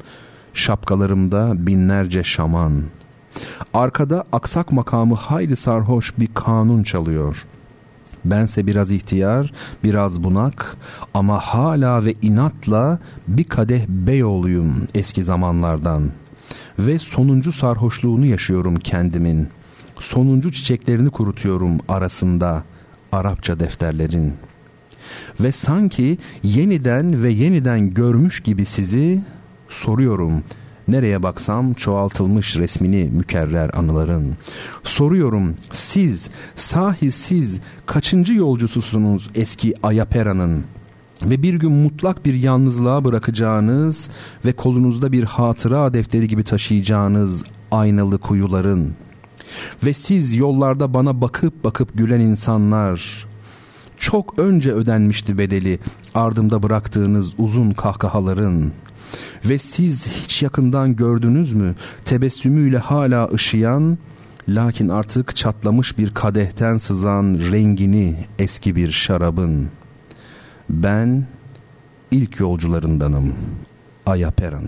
Şapkalarımda 0.55 1.67
binlerce 1.67 2.23
şaman. 2.23 2.83
Arkada 3.73 4.23
aksak 4.31 4.71
makamı 4.71 5.15
hayli 5.15 5.55
sarhoş 5.55 6.13
bir 6.19 6.27
kanun 6.33 6.83
çalıyor. 6.83 7.45
Bense 8.25 8.67
biraz 8.67 8.91
ihtiyar, 8.91 9.53
biraz 9.83 10.23
bunak 10.23 10.77
ama 11.13 11.39
hala 11.39 12.05
ve 12.05 12.13
inatla 12.21 12.99
bir 13.27 13.43
kadeh 13.43 13.87
beyoğluyum 13.87 14.87
eski 14.95 15.23
zamanlardan. 15.23 16.11
Ve 16.79 16.99
sonuncu 16.99 17.51
sarhoşluğunu 17.51 18.25
yaşıyorum 18.25 18.75
kendimin. 18.75 19.47
Sonuncu 19.99 20.51
çiçeklerini 20.51 21.09
kurutuyorum 21.09 21.77
arasında 21.87 22.63
Arapça 23.11 23.59
defterlerin. 23.59 24.33
Ve 25.39 25.51
sanki 25.51 26.17
yeniden 26.43 27.23
ve 27.23 27.29
yeniden 27.29 27.89
görmüş 27.89 28.39
gibi 28.39 28.65
sizi 28.65 29.21
Soruyorum 29.69 30.43
nereye 30.87 31.23
baksam 31.23 31.73
çoğaltılmış 31.73 32.55
resmini 32.55 33.03
mükerrer 33.03 33.71
anıların. 33.73 34.33
Soruyorum 34.83 35.55
siz 35.71 36.29
sahi 36.55 37.11
siz 37.11 37.61
kaçıncı 37.85 38.33
yolcususunuz 38.33 39.29
eski 39.35 39.73
Ayapera'nın? 39.83 40.63
Ve 41.23 41.43
bir 41.43 41.53
gün 41.53 41.71
mutlak 41.71 42.25
bir 42.25 42.33
yalnızlığa 42.33 43.05
bırakacağınız 43.05 44.09
ve 44.45 44.51
kolunuzda 44.51 45.11
bir 45.11 45.23
hatıra 45.23 45.93
defteri 45.93 46.27
gibi 46.27 46.43
taşıyacağınız 46.43 47.43
aynalı 47.71 48.17
kuyuların. 48.17 48.93
Ve 49.85 49.93
siz 49.93 50.35
yollarda 50.35 50.93
bana 50.93 51.21
bakıp 51.21 51.63
bakıp 51.63 51.97
gülen 51.97 52.19
insanlar, 52.19 53.27
çok 53.97 54.39
önce 54.39 54.71
ödenmişti 54.71 55.37
bedeli 55.37 55.79
ardımda 56.15 56.63
bıraktığınız 56.63 57.33
uzun 57.37 57.71
kahkahaların.'' 57.71 58.84
Ve 59.45 59.57
siz 59.57 60.07
hiç 60.07 60.43
yakından 60.43 60.95
gördünüz 60.95 61.53
mü 61.53 61.75
tebessümüyle 62.05 62.77
hala 62.77 63.29
ışıyan 63.33 63.97
lakin 64.49 64.89
artık 64.89 65.35
çatlamış 65.35 65.97
bir 65.97 66.13
kadehten 66.13 66.77
sızan 66.77 67.39
rengini 67.51 68.15
eski 68.39 68.75
bir 68.75 68.91
şarabın. 68.91 69.69
Ben 70.69 71.25
ilk 72.11 72.39
yolcularındanım. 72.39 73.33
Ayaperan. 74.05 74.65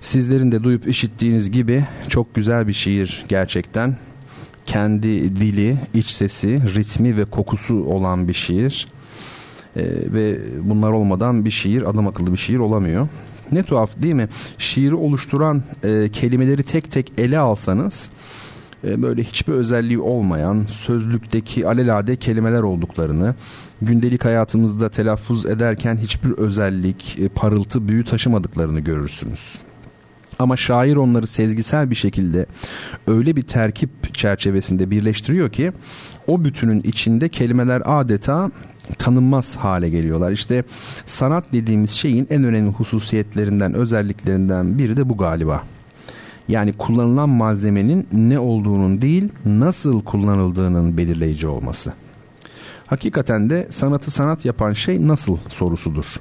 Sizlerin 0.00 0.52
de 0.52 0.62
duyup 0.62 0.88
işittiğiniz 0.88 1.50
gibi 1.50 1.84
çok 2.08 2.34
güzel 2.34 2.68
bir 2.68 2.72
şiir 2.72 3.24
gerçekten. 3.28 3.96
Kendi 4.66 5.36
dili, 5.36 5.76
iç 5.94 6.10
sesi, 6.10 6.60
ritmi 6.74 7.16
ve 7.16 7.24
kokusu 7.24 7.74
olan 7.84 8.28
bir 8.28 8.32
şiir. 8.32 8.88
E, 9.76 9.82
ve 10.12 10.38
bunlar 10.62 10.90
olmadan 10.90 11.44
bir 11.44 11.50
şiir 11.50 11.90
adam 11.90 12.06
akıllı 12.06 12.32
bir 12.32 12.38
şiir 12.38 12.58
olamıyor. 12.58 13.08
Ne 13.52 13.62
tuhaf 13.62 13.90
değil 14.02 14.14
mi? 14.14 14.28
Şiiri 14.58 14.94
oluşturan 14.94 15.62
e, 15.84 16.08
kelimeleri 16.12 16.62
tek 16.62 16.90
tek 16.90 17.12
ele 17.18 17.38
alsanız 17.38 18.10
e, 18.86 19.02
böyle 19.02 19.22
hiçbir 19.22 19.52
özelliği 19.52 19.98
olmayan 19.98 20.64
sözlükteki 20.68 21.66
alelade 21.68 22.16
kelimeler 22.16 22.62
olduklarını 22.62 23.34
gündelik 23.82 24.24
hayatımızda 24.24 24.88
telaffuz 24.88 25.46
ederken 25.46 25.96
hiçbir 25.96 26.30
özellik, 26.30 27.18
e, 27.18 27.28
parıltı, 27.28 27.88
büyü 27.88 28.04
taşımadıklarını 28.04 28.80
görürsünüz. 28.80 29.54
Ama 30.38 30.56
şair 30.56 30.96
onları 30.96 31.26
sezgisel 31.26 31.90
bir 31.90 31.94
şekilde 31.94 32.46
öyle 33.06 33.36
bir 33.36 33.42
terkip 33.42 34.14
çerçevesinde 34.14 34.90
birleştiriyor 34.90 35.50
ki 35.50 35.72
o 36.26 36.44
bütünün 36.44 36.82
içinde 36.82 37.28
kelimeler 37.28 37.82
adeta 37.84 38.50
tanınmaz 38.98 39.56
hale 39.56 39.88
geliyorlar. 39.88 40.32
İşte 40.32 40.64
sanat 41.06 41.52
dediğimiz 41.52 41.90
şeyin 41.90 42.26
en 42.30 42.44
önemli 42.44 42.70
hususiyetlerinden, 42.70 43.74
özelliklerinden 43.74 44.78
biri 44.78 44.96
de 44.96 45.08
bu 45.08 45.16
galiba. 45.16 45.62
Yani 46.48 46.72
kullanılan 46.72 47.28
malzemenin 47.28 48.06
ne 48.12 48.38
olduğunun 48.38 49.02
değil, 49.02 49.28
nasıl 49.44 50.02
kullanıldığının 50.02 50.96
belirleyici 50.96 51.46
olması. 51.46 51.92
Hakikaten 52.86 53.50
de 53.50 53.66
sanatı 53.70 54.10
sanat 54.10 54.44
yapan 54.44 54.72
şey 54.72 55.08
nasıl 55.08 55.36
sorusudur. 55.48 56.16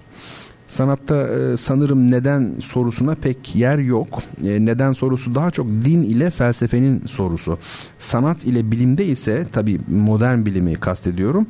Sanatta 0.68 1.28
e, 1.28 1.58
sanırım 1.58 2.12
neden 2.12 2.54
sorusuna 2.60 3.16
pek 3.16 3.56
yer 3.56 3.78
yok. 3.78 4.20
E, 4.46 4.66
neden 4.66 4.94
sorusu 4.94 5.36
daha 5.36 5.52
çok 5.52 5.68
din 5.68 6.04
ile 6.04 6.30
felsefenin 6.30 7.08
sorusu. 7.08 7.58
Sanat 8.00 8.46
ile 8.46 8.72
bilimde 8.72 9.06
ise 9.06 9.46
tabi 9.52 9.80
modern 9.88 10.46
bilimi 10.46 10.76
kastediyorum 10.76 11.48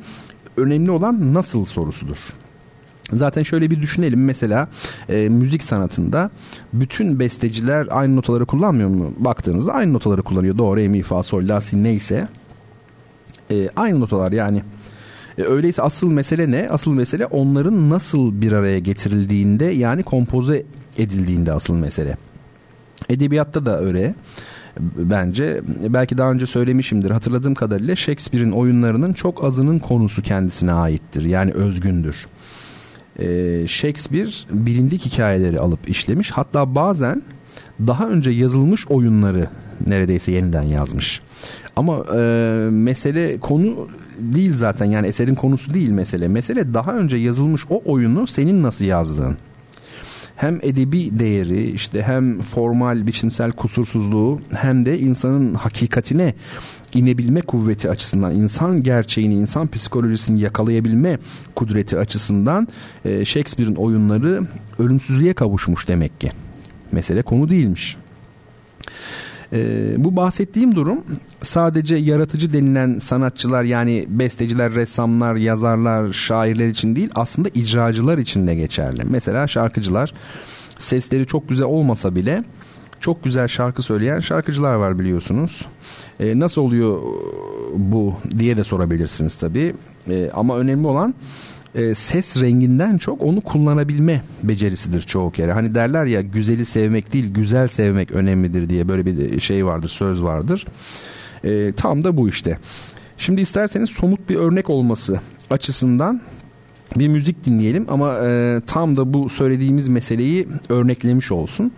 önemli 0.56 0.90
olan 0.90 1.34
nasıl 1.34 1.64
sorusudur. 1.64 2.18
Zaten 3.12 3.42
şöyle 3.42 3.70
bir 3.70 3.82
düşünelim 3.82 4.24
mesela 4.24 4.68
e, 5.08 5.28
müzik 5.28 5.62
sanatında 5.62 6.30
bütün 6.72 7.18
besteciler 7.18 7.88
aynı 7.90 8.16
notaları 8.16 8.46
kullanmıyor 8.46 8.88
mu? 8.88 9.14
Baktığınızda 9.18 9.72
aynı 9.72 9.92
notaları 9.92 10.22
kullanıyor. 10.22 10.58
Do, 10.58 10.76
re, 10.76 10.88
mi, 10.88 11.02
fa, 11.02 11.22
sol, 11.22 11.48
la, 11.48 11.60
si 11.60 11.82
neyse. 11.82 12.28
E, 13.50 13.68
aynı 13.76 14.00
notalar 14.00 14.32
yani. 14.32 14.62
E, 15.38 15.42
öyleyse 15.42 15.82
asıl 15.82 16.10
mesele 16.10 16.50
ne? 16.50 16.68
Asıl 16.70 16.92
mesele 16.92 17.26
onların 17.26 17.90
nasıl 17.90 18.40
bir 18.40 18.52
araya 18.52 18.78
getirildiğinde 18.78 19.64
yani 19.64 20.02
kompoze 20.02 20.62
edildiğinde 20.98 21.52
asıl 21.52 21.74
mesele. 21.74 22.16
Edebiyatta 23.08 23.66
da 23.66 23.80
öyle 23.80 24.14
bence. 24.80 25.60
Belki 25.88 26.18
daha 26.18 26.30
önce 26.30 26.46
söylemişimdir. 26.46 27.10
Hatırladığım 27.10 27.54
kadarıyla 27.54 27.96
Shakespeare'in 27.96 28.50
oyunlarının 28.50 29.12
çok 29.12 29.44
azının 29.44 29.78
konusu 29.78 30.22
kendisine 30.22 30.72
aittir. 30.72 31.24
Yani 31.24 31.52
özgündür. 31.52 32.26
Ee, 33.18 33.64
Shakespeare 33.66 34.30
bilindik 34.50 35.06
hikayeleri 35.06 35.60
alıp 35.60 35.90
işlemiş. 35.90 36.30
Hatta 36.30 36.74
bazen 36.74 37.22
daha 37.86 38.08
önce 38.08 38.30
yazılmış 38.30 38.86
oyunları 38.86 39.48
neredeyse 39.86 40.32
yeniden 40.32 40.62
yazmış. 40.62 41.20
Ama 41.76 42.04
e, 42.16 42.20
mesele 42.70 43.40
konu 43.40 43.88
değil 44.18 44.52
zaten 44.54 44.84
yani 44.84 45.06
eserin 45.06 45.34
konusu 45.34 45.74
değil 45.74 45.90
mesele. 45.90 46.28
Mesele 46.28 46.74
daha 46.74 46.92
önce 46.92 47.16
yazılmış 47.16 47.62
o 47.70 47.82
oyunu 47.84 48.26
senin 48.26 48.62
nasıl 48.62 48.84
yazdığın 48.84 49.36
hem 50.36 50.58
edebi 50.62 51.18
değeri 51.18 51.70
işte 51.70 52.02
hem 52.02 52.40
formal 52.40 53.06
biçimsel 53.06 53.52
kusursuzluğu 53.52 54.40
hem 54.52 54.84
de 54.84 54.98
insanın 54.98 55.54
hakikatine 55.54 56.34
inebilme 56.94 57.40
kuvveti 57.40 57.90
açısından 57.90 58.32
insan 58.32 58.82
gerçeğini 58.82 59.34
insan 59.34 59.66
psikolojisini 59.66 60.40
yakalayabilme 60.40 61.18
kudreti 61.54 61.98
açısından 61.98 62.68
e, 63.04 63.24
Shakespeare'in 63.24 63.74
oyunları 63.74 64.40
ölümsüzlüğe 64.78 65.32
kavuşmuş 65.32 65.88
demek 65.88 66.20
ki. 66.20 66.30
Mesele 66.92 67.22
konu 67.22 67.50
değilmiş. 67.50 67.96
Ee, 69.54 69.94
bu 69.96 70.16
bahsettiğim 70.16 70.74
durum 70.74 71.04
sadece 71.42 71.96
yaratıcı 71.96 72.52
denilen 72.52 72.98
sanatçılar 72.98 73.64
yani 73.64 74.04
besteciler, 74.08 74.74
ressamlar, 74.74 75.34
yazarlar, 75.34 76.12
şairler 76.12 76.68
için 76.68 76.96
değil 76.96 77.10
aslında 77.14 77.48
icracılar 77.54 78.18
için 78.18 78.46
de 78.46 78.54
geçerli. 78.54 79.02
Mesela 79.04 79.46
şarkıcılar 79.46 80.14
sesleri 80.78 81.26
çok 81.26 81.48
güzel 81.48 81.66
olmasa 81.66 82.14
bile 82.14 82.44
çok 83.00 83.24
güzel 83.24 83.48
şarkı 83.48 83.82
söyleyen 83.82 84.20
şarkıcılar 84.20 84.74
var 84.74 84.98
biliyorsunuz. 84.98 85.66
E, 86.20 86.38
nasıl 86.38 86.62
oluyor 86.62 87.02
bu 87.76 88.14
diye 88.38 88.56
de 88.56 88.64
sorabilirsiniz 88.64 89.34
tabii. 89.34 89.74
E, 90.08 90.30
ama 90.34 90.58
önemli 90.58 90.86
olan 90.86 91.14
e, 91.74 91.94
ses 91.94 92.40
renginden 92.40 92.98
çok 92.98 93.22
onu 93.22 93.40
kullanabilme 93.40 94.22
becerisidir 94.42 95.02
çoğu 95.02 95.30
kere. 95.30 95.52
Hani 95.52 95.74
derler 95.74 96.06
ya 96.06 96.20
güzeli 96.20 96.64
sevmek 96.64 97.12
değil 97.12 97.34
güzel 97.34 97.68
sevmek 97.68 98.10
önemlidir 98.10 98.68
diye 98.68 98.88
böyle 98.88 99.06
bir 99.06 99.40
şey 99.40 99.66
vardır 99.66 99.88
söz 99.88 100.22
vardır. 100.22 100.66
E, 101.44 101.72
tam 101.72 102.04
da 102.04 102.16
bu 102.16 102.28
işte. 102.28 102.58
Şimdi 103.16 103.40
isterseniz 103.40 103.90
somut 103.90 104.28
bir 104.28 104.36
örnek 104.36 104.70
olması 104.70 105.20
açısından 105.50 106.20
bir 106.96 107.08
müzik 107.08 107.44
dinleyelim 107.44 107.86
ama 107.88 108.18
e, 108.24 108.60
tam 108.66 108.96
da 108.96 109.14
bu 109.14 109.28
söylediğimiz 109.28 109.88
meseleyi 109.88 110.48
örneklemiş 110.68 111.32
olsun. 111.32 111.72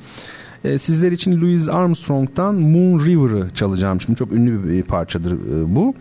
E, 0.64 0.78
sizler 0.78 1.12
için 1.12 1.40
Louis 1.40 1.68
Armstrong'dan 1.68 2.54
Moon 2.54 3.06
River'ı 3.06 3.50
çalacağım. 3.54 4.00
Şimdi 4.00 4.18
çok 4.18 4.32
ünlü 4.32 4.68
bir 4.68 4.82
parçadır 4.82 5.32
e, 5.32 5.74
bu. 5.76 5.94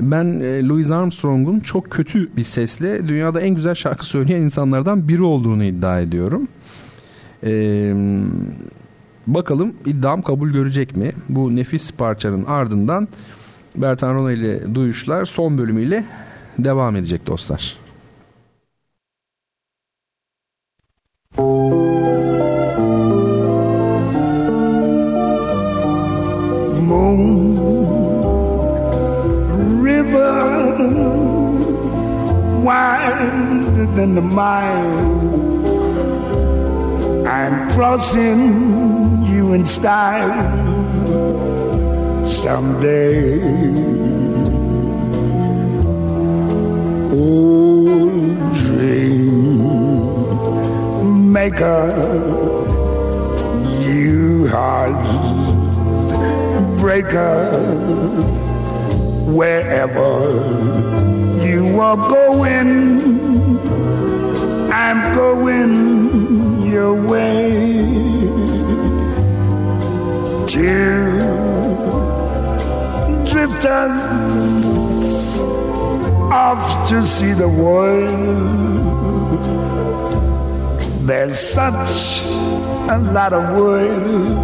Ben 0.00 0.40
e, 0.40 0.68
Louis 0.68 0.90
Armstrong'un 0.90 1.60
çok 1.60 1.90
kötü 1.90 2.36
bir 2.36 2.44
sesle 2.44 3.08
dünyada 3.08 3.40
en 3.40 3.54
güzel 3.54 3.74
şarkı 3.74 4.06
söyleyen 4.06 4.40
insanlardan 4.40 5.08
biri 5.08 5.22
olduğunu 5.22 5.64
iddia 5.64 6.00
ediyorum. 6.00 6.48
Ee, 7.44 7.94
bakalım 9.26 9.74
iddiam 9.86 10.22
kabul 10.22 10.50
görecek 10.50 10.96
mi? 10.96 11.12
Bu 11.28 11.56
nefis 11.56 11.92
parçanın 11.92 12.44
ardından 12.44 13.08
Bertan 13.76 14.14
Rona 14.14 14.32
ile 14.32 14.74
Duyuşlar 14.74 15.24
son 15.24 15.58
bölümüyle 15.58 16.04
devam 16.58 16.96
edecek 16.96 17.26
dostlar. 17.26 17.76
Moon 21.38 22.45
wider 32.62 33.86
than 33.94 34.14
the 34.14 34.20
mile. 34.20 34.98
I'm 37.26 37.70
crossing 37.72 39.24
you 39.26 39.52
in 39.52 39.66
style 39.66 40.40
someday. 42.28 43.40
Old 47.12 48.54
dream 48.54 49.62
maker, 51.32 51.86
you 53.80 54.46
heart 54.48 55.46
breaker, 56.78 57.50
wherever 59.26 60.20
you 61.44 61.80
are 61.80 61.96
going, 62.08 63.58
I'm 64.72 65.14
going 65.14 66.70
your 66.70 66.94
way. 66.94 67.74
Two 70.46 71.18
drifters 73.28 73.96
off 76.30 76.88
to 76.88 77.04
see 77.04 77.32
the 77.32 77.48
world. 77.48 78.12
There's 81.04 81.40
such 81.40 82.22
a 82.88 82.98
lot 83.12 83.32
of 83.32 83.60
world 83.60 84.36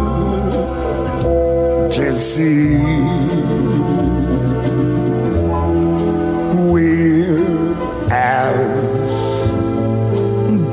to 1.93 2.17
see. 2.17 3.72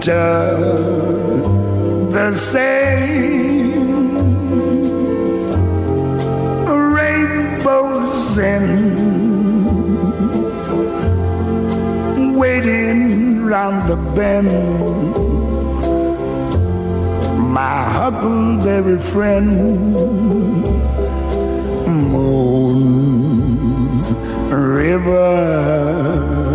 Done 0.00 1.42
the 2.10 2.34
same. 2.36 3.70
Rainbows 6.94 8.38
and 8.38 8.66
waiting 12.38 13.44
round 13.44 13.88
the 13.88 13.96
bend. 14.16 14.50
My 17.52 17.84
huckleberry 17.84 18.98
friend, 18.98 19.92
Moon 22.12 24.02
River. 24.50 26.49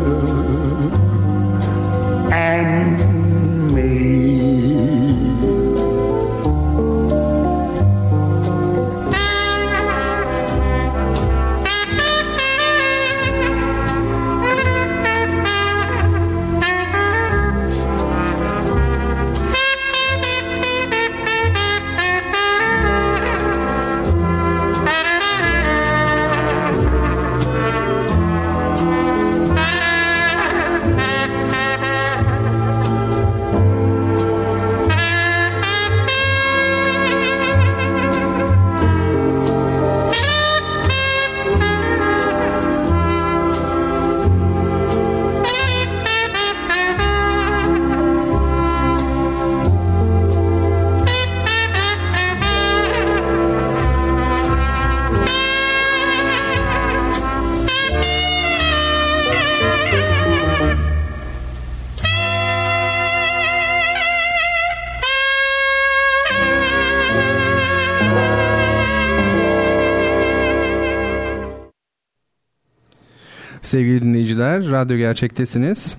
Sevgili 73.66 74.01
dinleyiciler, 74.01 74.70
Radyo 74.72 74.97
Gerçek'tesiniz. 74.97 75.95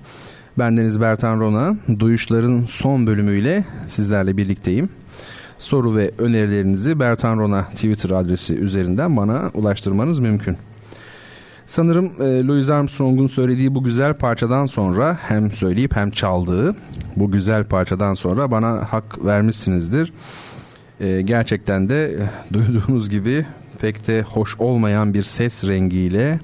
Bendeniz 0.59 1.01
Bertan 1.01 1.39
Rona. 1.39 1.75
Duyuşların 1.99 2.65
son 2.65 3.07
bölümüyle 3.07 3.65
sizlerle 3.87 4.37
birlikteyim. 4.37 4.89
Soru 5.57 5.95
ve 5.95 6.11
önerilerinizi 6.17 6.99
Bertan 6.99 7.37
Rona 7.39 7.63
Twitter 7.63 8.09
adresi 8.09 8.55
üzerinden 8.55 9.17
bana 9.17 9.51
ulaştırmanız 9.53 10.19
mümkün. 10.19 10.57
Sanırım 11.65 12.11
e, 12.19 12.47
Louis 12.47 12.69
Armstrong'un 12.69 13.27
söylediği 13.27 13.75
bu 13.75 13.83
güzel 13.83 14.13
parçadan 14.13 14.65
sonra 14.65 15.17
hem 15.21 15.51
söyleyip 15.51 15.95
hem 15.95 16.11
çaldığı 16.11 16.75
bu 17.15 17.31
güzel 17.31 17.63
parçadan 17.63 18.13
sonra 18.13 18.51
bana 18.51 18.93
hak 18.93 19.25
vermişsinizdir. 19.25 20.13
E, 20.99 21.21
gerçekten 21.21 21.89
de 21.89 22.29
duyduğunuz 22.53 23.09
gibi 23.09 23.45
pek 23.81 24.07
de 24.07 24.21
hoş 24.21 24.59
olmayan 24.59 25.13
bir 25.13 25.23
ses 25.23 25.67
rengiyle 25.67 26.39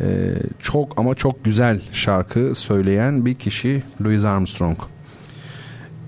ee, 0.00 0.34
çok 0.62 0.98
ama 0.98 1.14
çok 1.14 1.44
güzel 1.44 1.80
şarkı 1.92 2.54
söyleyen 2.54 3.24
bir 3.24 3.34
kişi 3.34 3.82
Louis 4.04 4.24
Armstrong. 4.24 4.78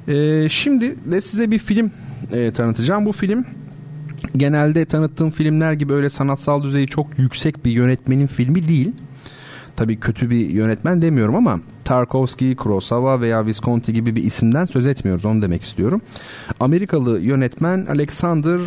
Ee, 0.09 0.47
şimdi 0.51 1.13
de 1.13 1.21
size 1.21 1.51
bir 1.51 1.59
film 1.59 1.91
e, 2.33 2.51
tanıtacağım. 2.51 3.05
Bu 3.05 3.13
film 3.13 3.45
genelde 4.37 4.85
tanıttığım 4.85 5.31
filmler 5.31 5.73
gibi 5.73 5.93
öyle 5.93 6.09
sanatsal 6.09 6.63
düzeyi 6.63 6.87
çok 6.87 7.19
yüksek 7.19 7.65
bir 7.65 7.71
yönetmenin 7.71 8.27
filmi 8.27 8.69
değil. 8.69 8.93
tabii 9.77 10.01
kötü 10.01 10.31
bir 10.31 10.51
yönetmen 10.51 11.03
demiyorum 11.03 11.37
ama 11.37 11.61
Tarkovsky, 11.87 12.57
Kurosawa 12.57 13.21
veya 13.21 13.47
Visconti 13.47 13.93
gibi 13.93 14.17
bir 14.17 14.25
isimden 14.25 14.67
söz 14.67 14.87
etmiyoruz 14.87 15.25
onu 15.25 15.43
demek 15.43 15.63
istiyorum. 15.63 16.01
Amerikalı 16.61 17.21
yönetmen 17.21 17.87
Alexander 17.87 18.61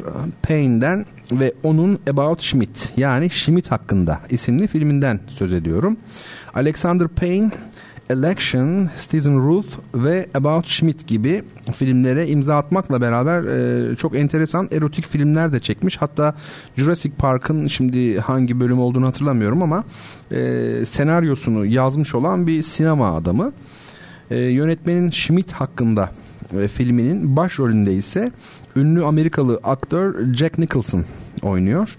Payne'den 0.43 1.05
ve 1.32 1.53
onun 1.63 1.99
About 2.09 2.41
Schmidt 2.41 2.93
yani 2.97 3.30
Schmidt 3.30 3.72
hakkında 3.72 4.20
isimli 4.30 4.67
filminden 4.67 5.20
söz 5.28 5.53
ediyorum. 5.53 5.97
Alexander 6.53 7.07
Payne 7.07 7.51
Election, 8.10 8.89
Stephen 8.97 9.47
Ruth 9.47 9.78
ve 9.95 10.28
About 10.34 10.68
Schmidt 10.68 11.07
gibi 11.07 11.43
filmlere 11.74 12.28
imza 12.28 12.57
atmakla 12.57 13.01
beraber 13.01 13.43
e, 13.43 13.95
çok 13.95 14.16
enteresan 14.16 14.70
erotik 14.72 15.07
filmler 15.07 15.53
de 15.53 15.60
çekmiş. 15.60 15.97
Hatta 15.97 16.36
Jurassic 16.78 17.16
Park'ın 17.18 17.68
şimdi 17.68 18.20
hangi 18.20 18.60
bölüm 18.60 18.80
olduğunu 18.80 19.07
hatırlamıyorum 19.07 19.62
ama 19.62 19.84
e, 20.32 20.62
senaryosunu 20.86 21.66
yazmış 21.66 22.16
olan 22.16 22.47
bir 22.47 22.62
sinema 22.62 23.16
adamı. 23.16 23.51
E, 24.32 24.38
yönetmenin 24.38 25.10
Schmidt 25.10 25.51
hakkında 25.51 26.12
e, 26.60 26.68
filminin 26.68 27.36
başrolünde 27.36 27.93
ise 27.93 28.32
ünlü 28.76 29.05
Amerikalı 29.05 29.60
aktör 29.64 30.34
Jack 30.34 30.57
Nicholson 30.57 31.05
oynuyor. 31.41 31.97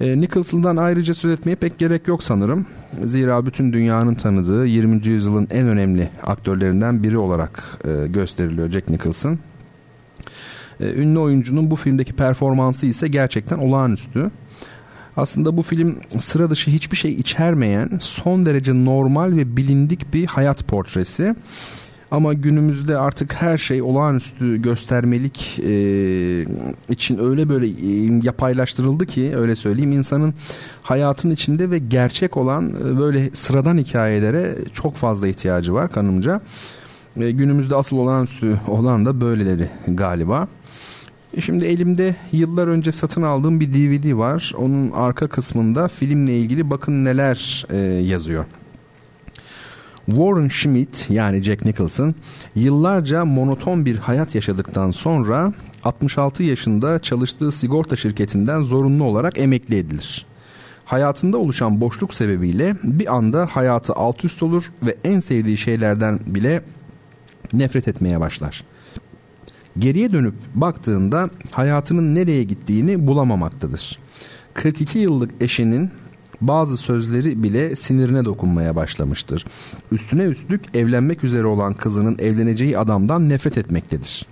Nicholson'dan 0.00 0.76
ayrıca 0.76 1.14
söz 1.14 1.30
etmeye 1.30 1.54
pek 1.54 1.78
gerek 1.78 2.08
yok 2.08 2.24
sanırım. 2.24 2.66
Zira 3.04 3.46
bütün 3.46 3.72
dünyanın 3.72 4.14
tanıdığı 4.14 4.66
20. 4.66 5.06
yüzyılın 5.06 5.48
en 5.50 5.68
önemli 5.68 6.08
aktörlerinden 6.22 7.02
biri 7.02 7.18
olarak 7.18 7.78
e, 7.84 8.06
gösteriliyor 8.06 8.70
Jack 8.70 8.90
Nicholson. 8.90 9.38
E, 10.80 10.92
ünlü 10.94 11.18
oyuncunun 11.18 11.70
bu 11.70 11.76
filmdeki 11.76 12.12
performansı 12.12 12.86
ise 12.86 13.08
gerçekten 13.08 13.58
olağanüstü. 13.58 14.30
Aslında 15.16 15.56
bu 15.56 15.62
film 15.62 15.98
sıra 16.18 16.50
dışı 16.50 16.70
hiçbir 16.70 16.96
şey 16.96 17.12
içermeyen 17.12 17.90
son 18.00 18.46
derece 18.46 18.84
normal 18.84 19.36
ve 19.36 19.56
bilindik 19.56 20.14
bir 20.14 20.26
hayat 20.26 20.68
portresi. 20.68 21.34
Ama 22.10 22.34
günümüzde 22.34 22.98
artık 22.98 23.34
her 23.34 23.58
şey 23.58 23.82
olağanüstü 23.82 24.62
göstermelik 24.62 25.58
e, 25.58 25.72
için 26.88 27.18
öyle 27.18 27.48
böyle 27.48 27.66
e, 27.66 28.20
yapaylaştırıldı 28.22 29.06
ki 29.06 29.36
öyle 29.36 29.54
söyleyeyim 29.54 29.92
insanın 29.92 30.34
hayatın 30.82 31.30
içinde 31.30 31.70
ve 31.70 31.78
gerçek 31.78 32.36
olan 32.36 32.70
e, 32.70 32.98
böyle 32.98 33.30
sıradan 33.30 33.78
hikayelere 33.78 34.56
çok 34.72 34.94
fazla 34.94 35.28
ihtiyacı 35.28 35.74
var 35.74 35.90
kanımca. 35.90 36.40
E, 37.20 37.30
günümüzde 37.30 37.76
asıl 37.76 37.96
olağanüstü 37.96 38.60
olan 38.68 39.06
da 39.06 39.20
böyleleri 39.20 39.68
galiba. 39.88 40.48
Şimdi 41.40 41.64
elimde 41.64 42.16
yıllar 42.32 42.68
önce 42.68 42.92
satın 42.92 43.22
aldığım 43.22 43.60
bir 43.60 43.72
DVD 43.72 44.16
var. 44.16 44.52
Onun 44.58 44.90
arka 44.90 45.28
kısmında 45.28 45.88
filmle 45.88 46.38
ilgili 46.38 46.70
bakın 46.70 47.04
neler 47.04 47.66
e, 47.70 47.76
yazıyor. 47.86 48.44
Warren 50.06 50.48
Schmidt 50.48 51.10
yani 51.10 51.42
Jack 51.42 51.64
Nicholson 51.64 52.14
yıllarca 52.54 53.24
monoton 53.24 53.86
bir 53.86 53.98
hayat 53.98 54.34
yaşadıktan 54.34 54.90
sonra 54.90 55.52
66 55.84 56.42
yaşında 56.42 56.98
çalıştığı 56.98 57.52
sigorta 57.52 57.96
şirketinden 57.96 58.62
zorunlu 58.62 59.04
olarak 59.04 59.38
emekli 59.38 59.76
edilir. 59.76 60.26
Hayatında 60.84 61.38
oluşan 61.38 61.80
boşluk 61.80 62.14
sebebiyle 62.14 62.76
bir 62.82 63.16
anda 63.16 63.46
hayatı 63.46 63.92
alt 63.92 64.24
üst 64.24 64.42
olur 64.42 64.72
ve 64.82 64.96
en 65.04 65.20
sevdiği 65.20 65.56
şeylerden 65.56 66.20
bile 66.26 66.62
nefret 67.52 67.88
etmeye 67.88 68.20
başlar. 68.20 68.64
Geriye 69.78 70.12
dönüp 70.12 70.34
baktığında 70.54 71.30
hayatının 71.50 72.14
nereye 72.14 72.44
gittiğini 72.44 73.06
bulamamaktadır. 73.06 73.98
42 74.54 74.98
yıllık 74.98 75.30
eşinin 75.40 75.90
bazı 76.40 76.76
sözleri 76.76 77.42
bile 77.42 77.76
sinirine 77.76 78.24
dokunmaya 78.24 78.76
başlamıştır. 78.76 79.44
Üstüne 79.92 80.22
üstlük 80.22 80.76
evlenmek 80.76 81.24
üzere 81.24 81.46
olan 81.46 81.74
kızının 81.74 82.18
evleneceği 82.18 82.78
adamdan 82.78 83.28
nefret 83.28 83.58
etmektedir. 83.58 84.26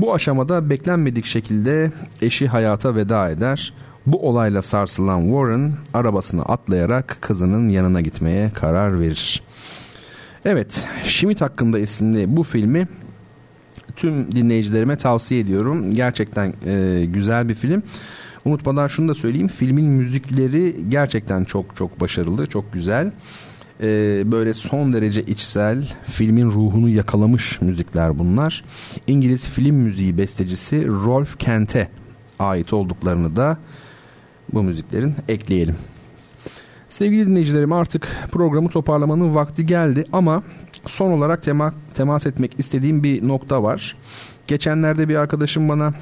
Bu 0.00 0.14
aşamada 0.14 0.70
beklenmedik 0.70 1.24
şekilde 1.24 1.92
eşi 2.22 2.48
hayata 2.48 2.94
veda 2.94 3.30
eder. 3.30 3.72
Bu 4.06 4.28
olayla 4.28 4.62
sarsılan 4.62 5.20
Warren 5.20 5.72
arabasını 5.94 6.42
atlayarak 6.42 7.18
kızının 7.20 7.68
yanına 7.68 8.00
gitmeye 8.00 8.50
karar 8.50 9.00
verir. 9.00 9.42
Evet, 10.44 10.86
Schmidt 11.04 11.40
hakkında 11.40 11.78
isimli 11.78 12.36
bu 12.36 12.42
filmi 12.42 12.88
tüm 13.96 14.34
dinleyicilerime 14.36 14.96
tavsiye 14.96 15.40
ediyorum. 15.40 15.94
Gerçekten 15.94 16.54
e, 16.66 17.04
güzel 17.04 17.48
bir 17.48 17.54
film. 17.54 17.82
Unutmadan 18.46 18.88
şunu 18.88 19.08
da 19.08 19.14
söyleyeyim. 19.14 19.48
Filmin 19.48 19.86
müzikleri 19.86 20.76
gerçekten 20.88 21.44
çok 21.44 21.76
çok 21.76 22.00
başarılı, 22.00 22.46
çok 22.46 22.72
güzel. 22.72 23.12
Ee, 23.82 24.22
böyle 24.26 24.54
son 24.54 24.92
derece 24.92 25.22
içsel, 25.22 25.88
filmin 26.04 26.50
ruhunu 26.50 26.88
yakalamış 26.88 27.60
müzikler 27.60 28.18
bunlar. 28.18 28.64
İngiliz 29.06 29.44
film 29.46 29.76
müziği 29.76 30.18
bestecisi 30.18 30.86
Rolf 30.86 31.38
Kent'e 31.38 31.88
ait 32.38 32.72
olduklarını 32.72 33.36
da 33.36 33.58
bu 34.52 34.62
müziklerin 34.62 35.14
ekleyelim. 35.28 35.76
Sevgili 36.88 37.26
dinleyicilerim 37.26 37.72
artık 37.72 38.08
programı 38.32 38.68
toparlamanın 38.68 39.34
vakti 39.34 39.66
geldi 39.66 40.04
ama 40.12 40.42
son 40.86 41.12
olarak 41.12 41.42
tema, 41.42 41.74
temas 41.94 42.26
etmek 42.26 42.54
istediğim 42.58 43.02
bir 43.02 43.28
nokta 43.28 43.62
var. 43.62 43.96
Geçenlerde 44.46 45.08
bir 45.08 45.16
arkadaşım 45.16 45.68
bana 45.68 45.94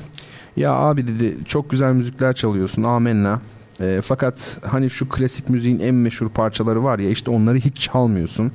ya 0.56 0.72
abi 0.72 1.06
dedi 1.06 1.36
çok 1.44 1.70
güzel 1.70 1.92
müzikler 1.92 2.32
çalıyorsun 2.32 2.82
amenna. 2.82 3.40
E, 3.80 4.00
fakat 4.04 4.58
hani 4.66 4.90
şu 4.90 5.08
klasik 5.08 5.48
müziğin 5.48 5.80
en 5.80 5.94
meşhur 5.94 6.28
parçaları 6.28 6.84
var 6.84 6.98
ya 6.98 7.10
işte 7.10 7.30
onları 7.30 7.58
hiç 7.58 7.80
çalmıyorsun. 7.80 8.52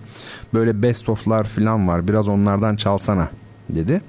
Böyle 0.53 0.81
best 0.81 1.09
of'lar 1.09 1.43
falan 1.43 1.87
var 1.87 2.07
biraz 2.07 2.27
onlardan 2.27 2.75
çalsana 2.75 3.29
dedi. 3.69 4.01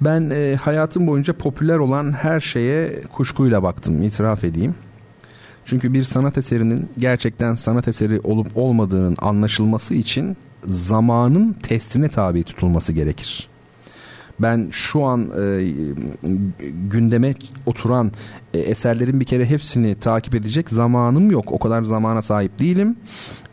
Ben 0.00 0.30
e, 0.30 0.56
hayatım 0.56 1.06
boyunca 1.06 1.32
popüler 1.32 1.78
olan 1.78 2.12
her 2.12 2.40
şeye 2.40 3.02
kuşkuyla 3.12 3.62
baktım 3.62 4.02
itiraf 4.02 4.44
edeyim. 4.44 4.74
Çünkü 5.64 5.92
bir 5.92 6.04
sanat 6.04 6.38
eserinin 6.38 6.88
gerçekten 6.98 7.54
sanat 7.54 7.88
eseri 7.88 8.20
olup 8.20 8.56
olmadığının 8.56 9.16
anlaşılması 9.18 9.94
için 9.94 10.36
zamanın 10.64 11.52
testine 11.52 12.08
tabi 12.08 12.42
tutulması 12.42 12.92
gerekir 12.92 13.48
ben 14.40 14.68
şu 14.72 15.04
an 15.04 15.30
e, 15.40 15.72
gündeme 16.90 17.34
oturan 17.66 18.12
e, 18.54 18.58
eserlerin 18.58 19.20
bir 19.20 19.24
kere 19.24 19.44
hepsini 19.44 19.94
takip 19.94 20.34
edecek 20.34 20.70
zamanım 20.70 21.30
yok. 21.30 21.52
O 21.52 21.58
kadar 21.58 21.82
zamana 21.82 22.22
sahip 22.22 22.58
değilim. 22.58 22.96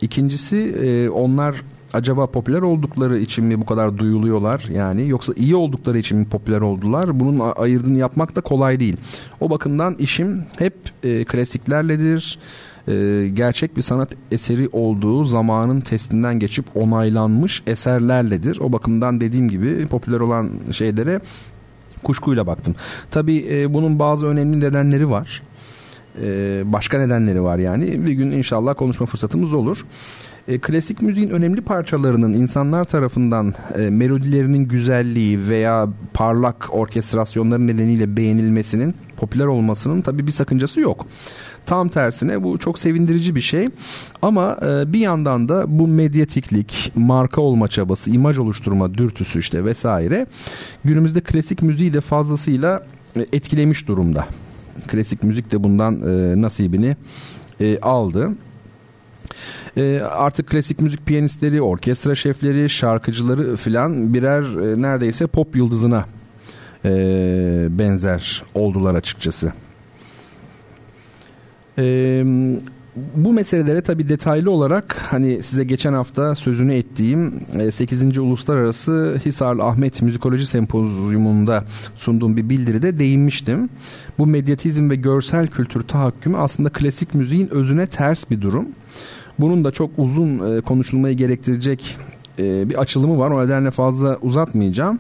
İkincisi 0.02 0.58
e, 0.58 1.10
onlar 1.10 1.64
acaba 1.94 2.28
popüler 2.28 2.62
oldukları 2.62 3.18
için 3.18 3.46
mi 3.46 3.62
bu 3.62 3.66
kadar 3.66 3.98
duyuluyorlar 3.98 4.68
yani 4.72 5.08
yoksa 5.08 5.34
iyi 5.36 5.56
oldukları 5.56 5.98
için 5.98 6.18
mi 6.18 6.26
popüler 6.26 6.62
oldular 6.62 7.20
bunun 7.20 7.40
ayırdığını 7.56 7.98
yapmak 7.98 8.36
da 8.36 8.42
kolay 8.42 8.80
değil 8.80 8.98
o 9.40 9.50
bakımdan 9.50 9.96
işim 10.00 10.46
hep 10.58 10.74
e, 11.04 11.24
klasiklerledir 11.24 12.40
e, 12.88 13.28
gerçek 13.34 13.78
bir 13.78 13.82
sanat 13.82 14.10
eseri 14.32 14.70
olduğu 14.72 15.26
zamanın 15.26 15.82
testinden 15.82 16.40
geçip 16.40 16.66
onaylanmış 16.76 17.64
eserlerledir. 17.68 18.60
O 18.60 18.72
bakımdan 18.72 19.22
dediğim 19.22 19.50
gibi 19.50 19.88
popüler 19.88 20.20
olan 20.20 20.50
şeylere 20.72 21.20
kuşkuyla 22.04 22.48
baktım. 22.48 22.76
Tabii 23.12 23.48
e, 23.52 23.74
bunun 23.74 24.00
bazı 24.00 24.26
önemli 24.26 24.60
nedenleri 24.60 25.10
var. 25.10 25.42
E, 26.22 26.62
başka 26.66 27.00
nedenleri 27.00 27.44
var 27.44 27.58
yani. 27.58 28.06
Bir 28.06 28.12
gün 28.12 28.32
inşallah 28.32 28.76
konuşma 28.76 29.06
fırsatımız 29.06 29.54
olur. 29.54 29.86
E, 30.48 30.60
klasik 30.60 31.02
müziğin 31.02 31.30
önemli 31.30 31.62
parçalarının 31.62 32.34
insanlar 32.34 32.86
tarafından 32.86 33.54
e, 33.78 33.90
melodilerinin 33.90 34.68
güzelliği 34.68 35.50
veya 35.50 35.88
parlak 36.14 36.68
orkestrasyonları 36.72 37.68
nedeniyle 37.68 38.18
beğenilmesinin, 38.18 38.96
popüler 39.18 39.46
olmasının 39.46 40.02
tabii 40.02 40.28
bir 40.28 40.32
sakıncası 40.32 40.80
yok. 40.80 41.06
Tam 41.66 41.90
tersine 41.90 42.44
bu 42.44 42.58
çok 42.58 42.80
sevindirici 42.80 43.36
bir 43.36 43.42
şey. 43.42 43.70
Ama 44.22 44.58
e, 44.62 44.94
bir 44.94 45.00
yandan 45.00 45.50
da 45.50 45.64
bu 45.68 45.88
medyatiklik, 45.88 46.92
marka 46.96 47.42
olma 47.42 47.68
çabası, 47.68 48.12
imaj 48.12 48.38
oluşturma 48.38 48.94
dürtüsü 48.94 49.40
işte 49.40 49.66
vesaire 49.66 50.28
günümüzde 50.86 51.22
klasik 51.22 51.62
müziği 51.62 51.94
de 51.94 52.02
fazlasıyla 52.02 52.86
e, 53.16 53.26
etkilemiş 53.34 53.88
durumda. 53.88 54.28
Klasik 54.88 55.24
müzik 55.24 55.52
de 55.52 55.64
bundan 55.64 55.96
e, 55.96 56.42
nasibini 56.42 56.96
aldı. 57.82 58.32
Artık 60.10 60.48
klasik 60.48 60.82
müzik 60.82 61.06
piyanistleri, 61.06 61.62
orkestra 61.62 62.16
şefleri, 62.16 62.70
şarkıcıları 62.70 63.56
filan 63.56 64.14
birer 64.14 64.44
neredeyse 64.82 65.28
pop 65.28 65.56
yıldızına 65.56 66.06
benzer 67.70 68.44
oldular 68.54 68.96
açıkçası. 68.96 69.54
Ee, 71.78 72.24
bu 73.16 73.34
meselelere 73.34 73.82
tabii 73.82 74.10
detaylı 74.10 74.52
olarak 74.52 74.96
hani 75.10 75.44
size 75.44 75.64
geçen 75.64 75.94
hafta 75.94 76.36
sözünü 76.36 76.74
ettiğim 76.74 77.42
8. 77.72 78.18
E, 78.18 78.22
Uluslararası 78.22 79.20
Hisarlı 79.26 79.64
Ahmet 79.64 80.02
Müzikoloji 80.02 80.46
Sempozyumunda 80.46 81.64
sunduğum 81.96 82.38
bir 82.38 82.50
bildiride 82.50 83.00
değinmiştim. 83.00 83.70
Bu 84.20 84.28
medyatizm 84.28 84.90
ve 84.90 84.96
görsel 84.96 85.48
kültür 85.48 85.82
tahakkümü 85.82 86.38
aslında 86.38 86.70
klasik 86.70 87.14
müziğin 87.14 87.48
özüne 87.54 87.88
ters 87.88 88.30
bir 88.30 88.42
durum. 88.42 88.66
Bunun 89.40 89.64
da 89.64 89.72
çok 89.72 89.92
uzun 89.98 90.62
konuşulmayı 90.62 91.18
gerektirecek 91.18 91.98
bir 92.40 92.82
açılımı 92.82 93.20
var. 93.20 93.32
O 93.32 93.46
nedenle 93.46 93.72
fazla 93.72 94.18
uzatmayacağım. 94.22 95.00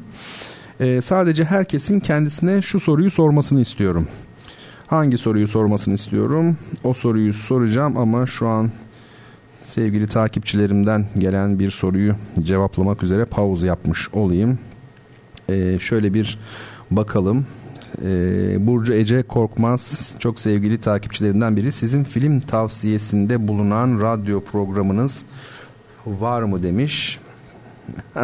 Sadece 1.01 1.43
herkesin 1.43 1.99
kendisine 1.99 2.61
şu 2.61 2.80
soruyu 2.80 3.11
sormasını 3.11 3.61
istiyorum. 3.61 4.07
Hangi 4.88 5.17
soruyu 5.17 5.47
sormasını 5.47 5.93
istiyorum? 5.93 6.57
O 6.84 6.93
soruyu 6.93 7.34
soracağım 7.34 7.97
ama 7.97 8.25
şu 8.25 8.47
an 8.47 8.71
sevgili 9.61 10.07
takipçilerimden 10.07 11.05
gelen 11.17 11.59
bir 11.59 11.71
soruyu 11.71 12.15
cevaplamak 12.39 13.03
üzere 13.03 13.25
pause 13.25 13.67
yapmış 13.67 14.09
olayım. 14.13 14.59
Ee, 15.49 15.79
şöyle 15.79 16.13
bir 16.13 16.39
bakalım. 16.91 17.45
Ee, 18.05 18.67
Burcu 18.67 18.93
Ece 18.93 19.23
Korkmaz 19.23 20.15
çok 20.19 20.39
sevgili 20.39 20.81
takipçilerimden 20.81 21.55
biri. 21.55 21.71
Sizin 21.71 22.03
film 22.03 22.39
tavsiyesinde 22.39 23.47
bulunan 23.47 24.01
radyo 24.01 24.43
programınız 24.43 25.25
var 26.05 26.43
mı 26.43 26.63
demiş. 26.63 27.19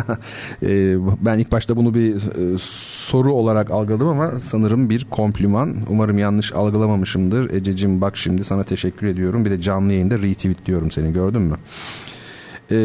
Ee, 0.64 0.96
ben 1.26 1.40
ilk 1.40 1.52
başta 1.52 1.76
bunu 1.76 1.94
bir 1.94 2.16
e, 2.16 2.58
soru 2.60 3.34
olarak 3.34 3.72
algıladım 3.72 4.08
ama 4.08 4.32
sanırım 4.40 4.90
bir 4.90 5.06
kompliman. 5.06 5.76
Umarım 5.90 6.18
yanlış 6.18 6.54
algılamamışımdır. 6.54 7.54
Ececiğim 7.54 8.02
bak 8.02 8.18
şimdi 8.18 8.44
sana 8.44 8.64
teşekkür 8.64 9.08
ediyorum. 9.08 9.46
Bir 9.46 9.52
de 9.52 9.62
canlı 9.62 9.94
yayında 9.94 10.18
retweet 10.18 10.66
diyorum 10.66 10.92
seni 10.92 11.14
gördün 11.14 11.42
mü? 11.42 11.56
Ee, 12.72 12.76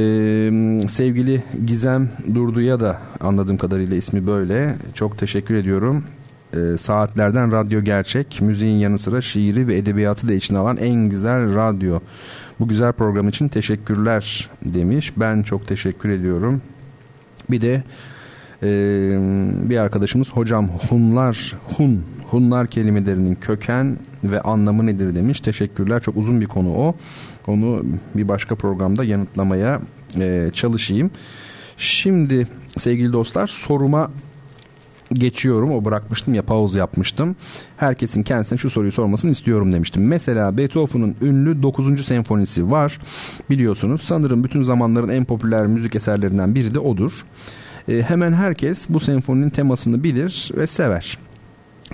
sevgili 0.89 1.43
Gizem 1.67 2.11
Durdu'ya 2.35 2.81
da 2.81 2.99
anladığım 3.21 3.57
kadarıyla 3.57 3.97
ismi 3.97 4.27
böyle. 4.27 4.77
Çok 4.95 5.19
teşekkür 5.19 5.55
ediyorum. 5.55 6.05
Ee, 6.55 6.77
saatlerden 6.77 7.53
radyo 7.53 7.81
gerçek, 7.81 8.41
müziğin 8.43 8.79
yanı 8.79 8.99
sıra 8.99 9.21
şiiri 9.21 9.69
ve 9.69 9.77
edebiyatı 9.77 10.29
da 10.29 10.33
içine 10.33 10.59
alan 10.59 10.77
en 10.77 11.09
güzel 11.09 11.55
radyo. 11.55 12.01
Bu 12.61 12.69
güzel 12.69 12.93
program 12.93 13.29
için 13.29 13.49
teşekkürler 13.49 14.51
demiş. 14.65 15.13
Ben 15.17 15.43
çok 15.43 15.69
teşekkür 15.69 16.09
ediyorum. 16.09 16.63
Bir 17.51 17.61
de 17.61 17.83
e, 18.63 18.69
bir 19.71 19.77
arkadaşımız 19.77 20.31
hocam 20.31 20.69
Hunlar, 20.69 21.57
Hun, 21.77 22.05
Hunlar 22.31 22.67
kelimelerinin 22.67 23.35
köken 23.35 23.97
ve 24.25 24.41
anlamı 24.41 24.87
nedir 24.87 25.15
demiş. 25.15 25.41
Teşekkürler. 25.41 26.03
Çok 26.03 26.17
uzun 26.17 26.41
bir 26.41 26.47
konu 26.47 26.75
o. 26.75 26.95
Onu 27.47 27.85
bir 28.15 28.29
başka 28.29 28.55
programda 28.55 29.05
yanıtlamaya 29.05 29.81
e, 30.21 30.51
çalışayım. 30.55 31.11
Şimdi 31.77 32.47
sevgili 32.79 33.13
dostlar 33.13 33.47
soruma 33.47 34.11
geçiyorum. 35.15 35.73
O 35.73 35.85
bırakmıştım 35.85 36.35
ya 36.35 36.43
pause 36.43 36.79
yapmıştım. 36.79 37.37
Herkesin 37.77 38.23
kendisine 38.23 38.59
şu 38.59 38.71
soruyu 38.71 38.93
sormasını 38.93 39.31
istiyorum 39.31 39.73
demiştim. 39.73 40.07
Mesela 40.07 40.59
Beethoven'ın 40.59 41.17
ünlü 41.23 41.63
9. 41.63 42.07
senfonisi 42.07 42.71
var. 42.71 42.99
Biliyorsunuz 43.51 44.03
sanırım 44.03 44.45
bütün 44.45 44.63
zamanların 44.63 45.09
en 45.09 45.25
popüler 45.25 45.67
müzik 45.67 45.97
eserlerinden 45.97 46.55
biri 46.55 46.75
de 46.75 46.79
odur. 46.79 47.13
E, 47.89 48.03
hemen 48.03 48.33
herkes 48.33 48.89
bu 48.89 49.01
senfoninin 49.01 49.51
temasını 49.51 50.05
bilir 50.05 50.51
ve 50.57 50.67
sever. 50.67 51.19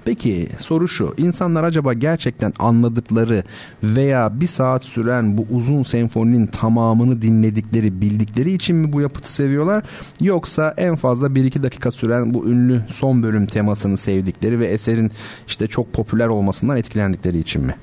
Peki 0.04 0.48
soru 0.58 0.88
şu 0.88 1.14
insanlar 1.16 1.64
acaba 1.64 1.92
gerçekten 1.92 2.52
anladıkları 2.58 3.42
veya 3.82 4.40
bir 4.40 4.46
saat 4.46 4.84
süren 4.84 5.38
bu 5.38 5.46
uzun 5.50 5.82
senfoninin 5.82 6.46
tamamını 6.46 7.22
dinledikleri 7.22 8.00
bildikleri 8.00 8.52
için 8.52 8.76
mi 8.76 8.92
bu 8.92 9.00
yapıtı 9.00 9.32
seviyorlar 9.32 9.84
yoksa 10.20 10.74
en 10.76 10.96
fazla 10.96 11.26
1-2 11.26 11.62
dakika 11.62 11.90
süren 11.90 12.34
bu 12.34 12.48
ünlü 12.48 12.82
son 12.88 13.22
bölüm 13.22 13.46
temasını 13.46 13.96
sevdikleri 13.96 14.60
ve 14.60 14.66
eserin 14.66 15.10
işte 15.46 15.66
çok 15.66 15.92
popüler 15.92 16.26
olmasından 16.26 16.76
etkilendikleri 16.76 17.38
için 17.38 17.66
mi? 17.66 17.74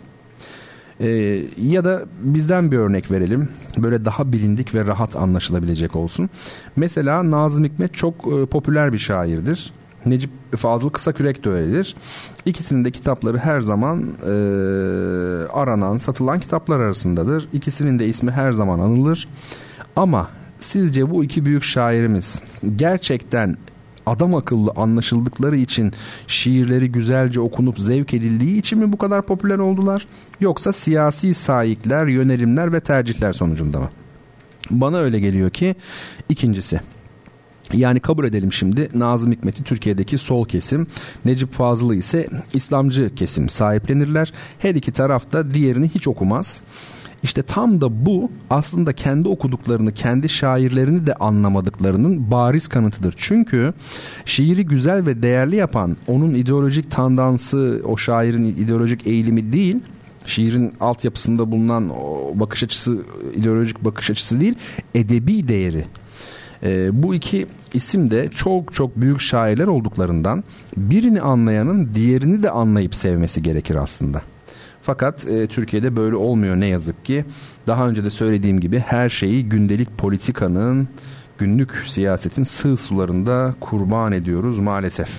Ee, 1.00 1.42
ya 1.62 1.86
da 1.86 2.06
bizden 2.22 2.72
bir 2.72 2.78
örnek 2.78 3.12
verelim. 3.12 3.50
Böyle 3.78 4.06
daha 4.06 4.32
bilindik 4.32 4.76
ve 4.76 4.86
rahat 4.86 5.16
anlaşılabilecek 5.16 5.96
olsun. 5.96 6.30
Mesela 6.76 7.32
Nazım 7.32 7.64
Hikmet 7.64 7.94
çok 7.94 8.16
e, 8.16 8.46
popüler 8.46 8.94
bir 8.94 8.98
şairdir. 8.98 9.74
Necip 10.10 10.32
Fazıl 10.58 10.90
Kısakürek 10.90 11.46
de 11.46 11.50
öyledir. 11.50 11.96
İkisinin 12.46 12.86
de 12.86 12.92
kitapları 12.92 13.38
her 13.38 13.62
zaman 13.62 14.02
e, 14.24 14.32
aranan, 15.54 15.98
satılan 15.98 16.40
kitaplar 16.40 16.80
arasındadır. 16.80 17.48
İkisinin 17.54 18.00
de 18.00 18.08
ismi 18.08 18.32
her 18.32 18.52
zaman 18.52 18.80
anılır. 18.80 19.28
Ama 19.96 20.30
sizce 20.58 21.12
bu 21.12 21.24
iki 21.24 21.46
büyük 21.46 21.64
şairimiz 21.64 22.42
gerçekten 22.76 23.56
adam 24.06 24.36
akıllı 24.36 24.72
anlaşıldıkları 24.76 25.58
için 25.58 25.94
şiirleri 26.28 26.92
güzelce 26.92 27.40
okunup 27.40 27.80
zevk 27.80 28.14
edildiği 28.14 28.60
için 28.60 28.80
mi 28.80 28.94
bu 28.94 28.98
kadar 28.98 29.22
popüler 29.22 29.58
oldular? 29.58 30.08
Yoksa 30.40 30.74
siyasi 30.74 31.34
sahipler, 31.34 32.08
yönelimler 32.08 32.74
ve 32.74 32.80
tercihler 32.80 33.34
sonucunda 33.34 33.80
mı? 33.80 33.90
Bana 34.72 34.98
öyle 34.98 35.20
geliyor 35.20 35.50
ki 35.50 35.76
ikincisi. 36.30 36.80
Yani 37.74 38.00
kabul 38.00 38.26
edelim 38.26 38.54
şimdi 38.54 38.90
Nazım 38.94 39.32
Hikmet'i 39.32 39.64
Türkiye'deki 39.64 40.18
sol 40.18 40.46
kesim, 40.46 40.88
Necip 41.26 41.54
Fazıl'ı 41.54 41.96
ise 41.96 42.28
İslamcı 42.54 43.16
kesim 43.16 43.50
sahiplenirler. 43.50 44.34
Her 44.60 44.76
iki 44.76 44.92
taraf 44.92 45.32
da 45.32 45.54
diğerini 45.54 45.90
hiç 45.90 46.08
okumaz. 46.08 46.62
İşte 47.24 47.42
tam 47.42 47.82
da 47.82 48.06
bu 48.06 48.32
aslında 48.50 48.94
kendi 48.94 49.28
okuduklarını, 49.28 49.94
kendi 49.94 50.30
şairlerini 50.30 51.06
de 51.06 51.14
anlamadıklarının 51.14 52.32
bariz 52.32 52.68
kanıtıdır. 52.68 53.16
Çünkü 53.18 53.74
şiiri 54.26 54.66
güzel 54.66 55.06
ve 55.06 55.22
değerli 55.22 55.56
yapan 55.56 55.98
onun 56.08 56.34
ideolojik 56.34 56.92
tandansı, 56.92 57.82
o 57.86 57.98
şairin 57.98 58.46
ideolojik 58.46 59.08
eğilimi 59.08 59.54
değil, 59.54 59.80
şiirin 60.26 60.74
altyapısında 60.80 61.52
bulunan 61.52 61.90
o 61.90 62.32
bakış 62.40 62.64
açısı, 62.64 62.98
ideolojik 63.36 63.86
bakış 63.86 64.10
açısı 64.10 64.42
değil, 64.42 64.56
edebi 64.96 65.48
değeri. 65.48 65.86
E, 66.64 67.04
bu 67.04 67.16
iki 67.16 67.46
isim 67.74 68.12
de 68.12 68.30
çok 68.30 68.74
çok 68.74 68.98
büyük 68.98 69.22
şairler 69.22 69.68
olduklarından 69.68 70.44
birini 70.78 71.22
anlayanın 71.22 71.90
diğerini 71.96 72.44
de 72.44 72.52
anlayıp 72.52 72.96
sevmesi 72.96 73.44
gerekir 73.44 73.76
aslında. 73.76 74.22
Fakat 74.82 75.28
e, 75.28 75.48
Türkiye'de 75.48 75.96
böyle 75.96 76.16
olmuyor 76.16 76.56
ne 76.56 76.68
yazık 76.68 77.06
ki. 77.06 77.26
Daha 77.68 77.88
önce 77.90 78.04
de 78.04 78.10
söylediğim 78.10 78.60
gibi 78.60 78.80
her 78.80 79.10
şeyi 79.10 79.46
gündelik 79.46 79.98
politikanın, 79.98 80.88
günlük 81.38 81.84
siyasetin 81.86 82.44
sığ 82.44 82.78
sularında 82.78 83.56
kurban 83.60 84.12
ediyoruz 84.12 84.60
maalesef. 84.60 85.10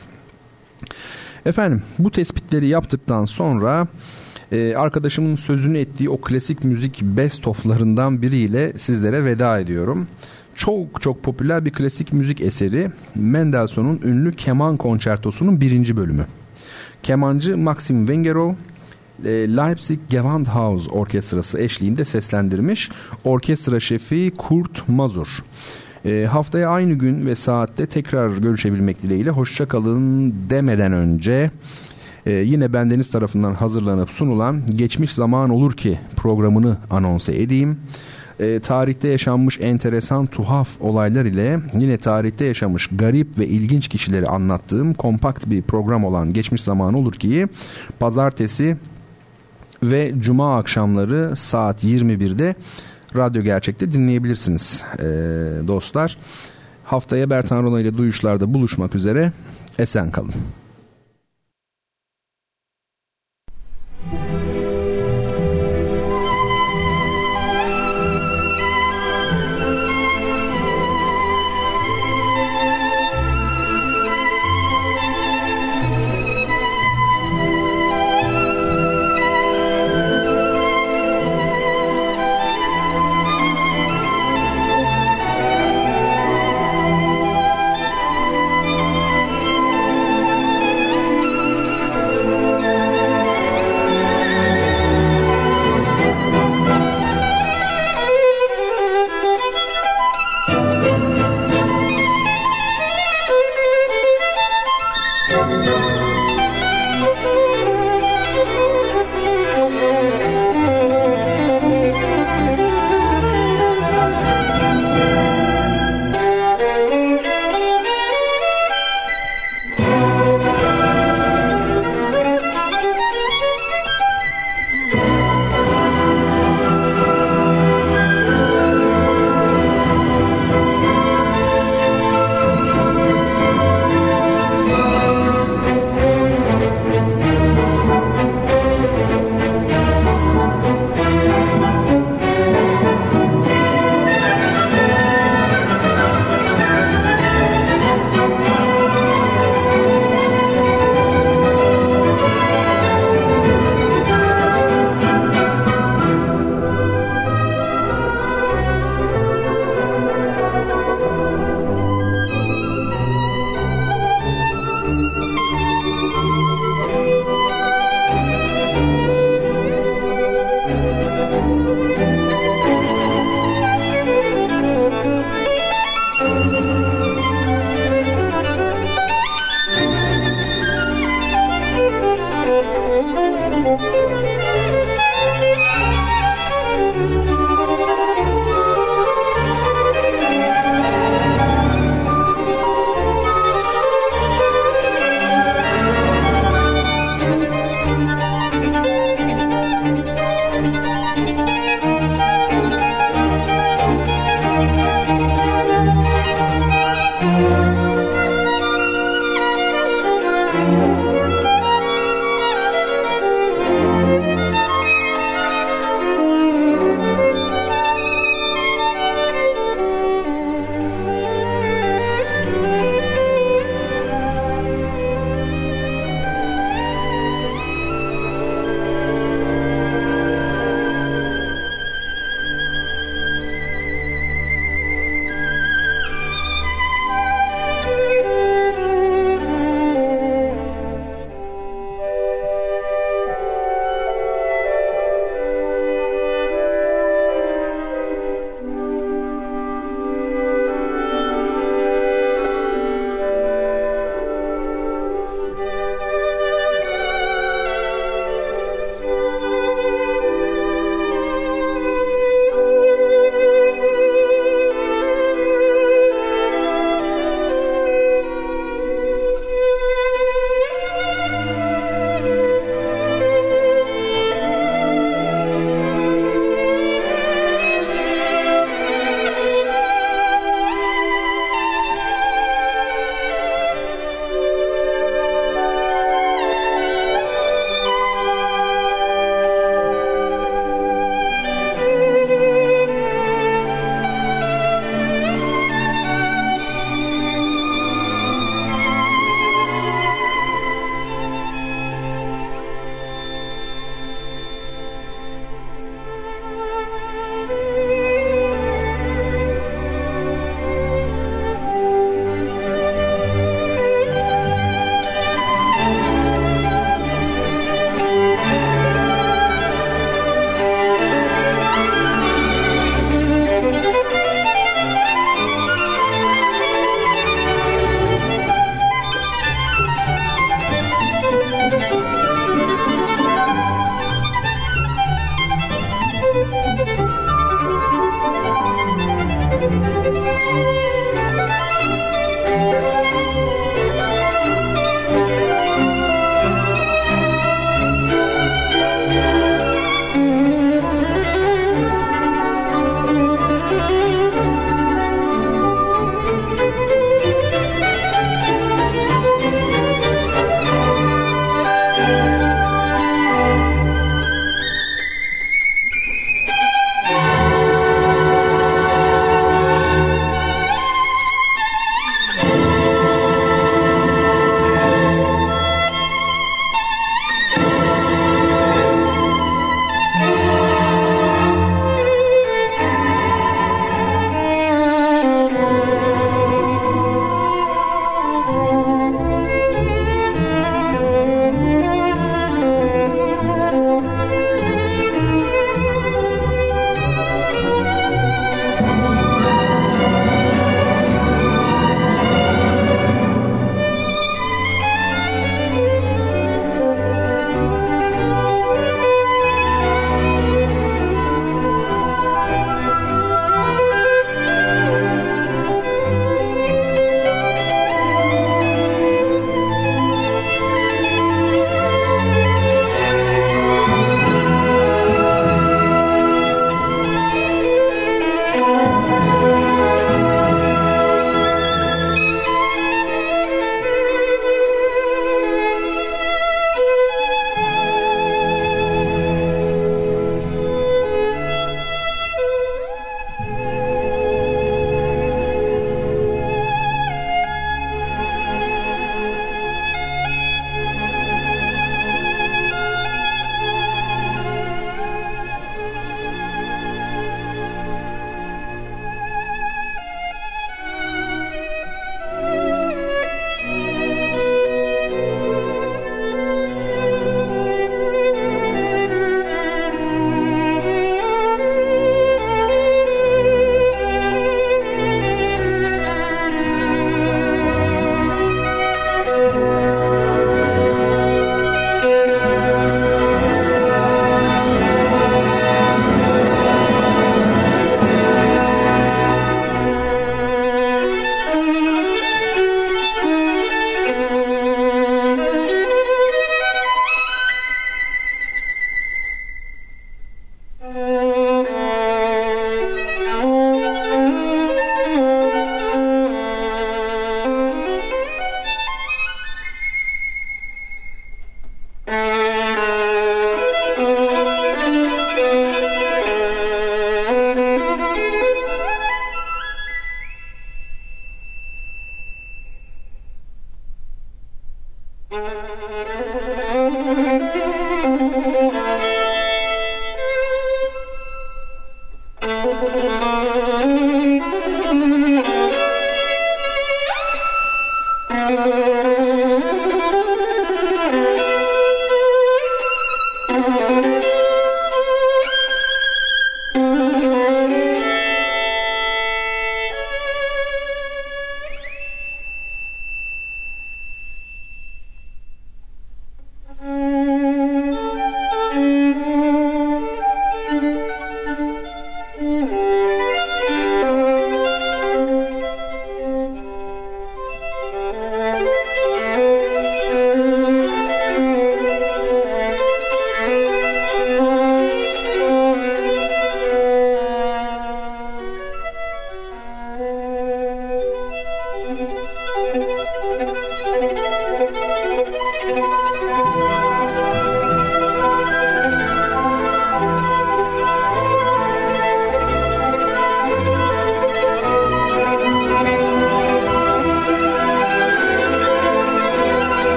Efendim 1.47 1.82
bu 1.99 2.11
tespitleri 2.11 2.68
yaptıktan 2.68 3.24
sonra 3.24 3.86
e, 4.53 4.74
arkadaşımın 4.76 5.36
sözünü 5.36 5.78
ettiği 5.78 6.11
o 6.11 6.20
klasik 6.20 6.64
müzik 6.64 7.03
best 7.03 7.49
of'larından 7.49 8.22
biriyle 8.22 8.72
sizlere 8.76 9.24
veda 9.24 9.61
ediyorum 9.61 10.09
çok 10.59 11.03
çok 11.03 11.23
popüler 11.23 11.65
bir 11.65 11.71
klasik 11.71 12.13
müzik 12.13 12.41
eseri 12.41 12.91
Mendelssohn'un 13.15 14.01
ünlü 14.05 14.33
keman 14.33 14.77
konçertosunun 14.77 15.61
birinci 15.61 15.97
bölümü. 15.97 16.27
Kemancı 17.03 17.57
Maxim 17.57 18.07
Wengerov 18.07 18.53
e, 19.25 19.31
Leipzig 19.31 19.99
Gewandhaus 20.11 20.89
Orkestrası 20.89 21.61
eşliğinde 21.61 22.05
seslendirmiş. 22.05 22.91
Orkestra 23.25 23.81
şefi 23.81 24.33
Kurt 24.39 24.89
Mazur. 24.89 25.45
E, 26.05 26.27
haftaya 26.31 26.71
aynı 26.71 26.95
gün 26.95 27.27
ve 27.27 27.35
saatte 27.35 27.87
tekrar 27.87 28.37
görüşebilmek 28.37 29.03
dileğiyle 29.03 29.31
hoşçakalın 29.31 30.35
demeden 30.51 30.93
önce 30.93 31.51
e, 32.27 32.33
yine 32.33 32.73
bendeniz 32.73 33.11
tarafından 33.11 33.55
hazırlanıp 33.55 34.11
sunulan 34.11 34.63
Geçmiş 34.77 35.13
Zaman 35.13 35.51
Olur 35.51 35.73
Ki 35.73 35.99
programını 36.17 36.77
anonse 36.91 37.43
edeyim 37.43 37.79
e, 38.41 38.61
tarihte 38.61 39.09
yaşanmış 39.09 39.59
enteresan 39.61 40.26
tuhaf 40.26 40.68
olaylar 40.80 41.24
ile 41.24 41.61
yine 41.74 41.97
tarihte 41.97 42.45
yaşamış 42.45 42.89
garip 42.93 43.39
ve 43.39 43.47
ilginç 43.47 43.89
kişileri 43.89 44.26
anlattığım 44.26 44.95
kompakt 44.95 45.51
bir 45.51 45.62
program 45.62 46.05
olan 46.05 46.32
Geçmiş 46.32 46.62
Zaman 46.62 46.95
Olur 46.95 47.12
ki 47.12 47.47
pazartesi 47.99 48.76
ve 49.82 50.12
cuma 50.18 50.59
akşamları 50.59 51.36
saat 51.36 51.84
21'de 51.84 52.55
Radyo 53.16 53.43
Gerçek'te 53.43 53.93
dinleyebilirsiniz 53.93 54.82
e, 54.99 55.05
dostlar. 55.66 56.16
Haftaya 56.84 57.30
Bertan 57.30 57.62
Rona 57.62 57.80
ile 57.80 57.97
Duyuşlar'da 57.97 58.55
buluşmak 58.55 58.95
üzere. 58.95 59.32
Esen 59.78 60.11
kalın. 60.11 60.34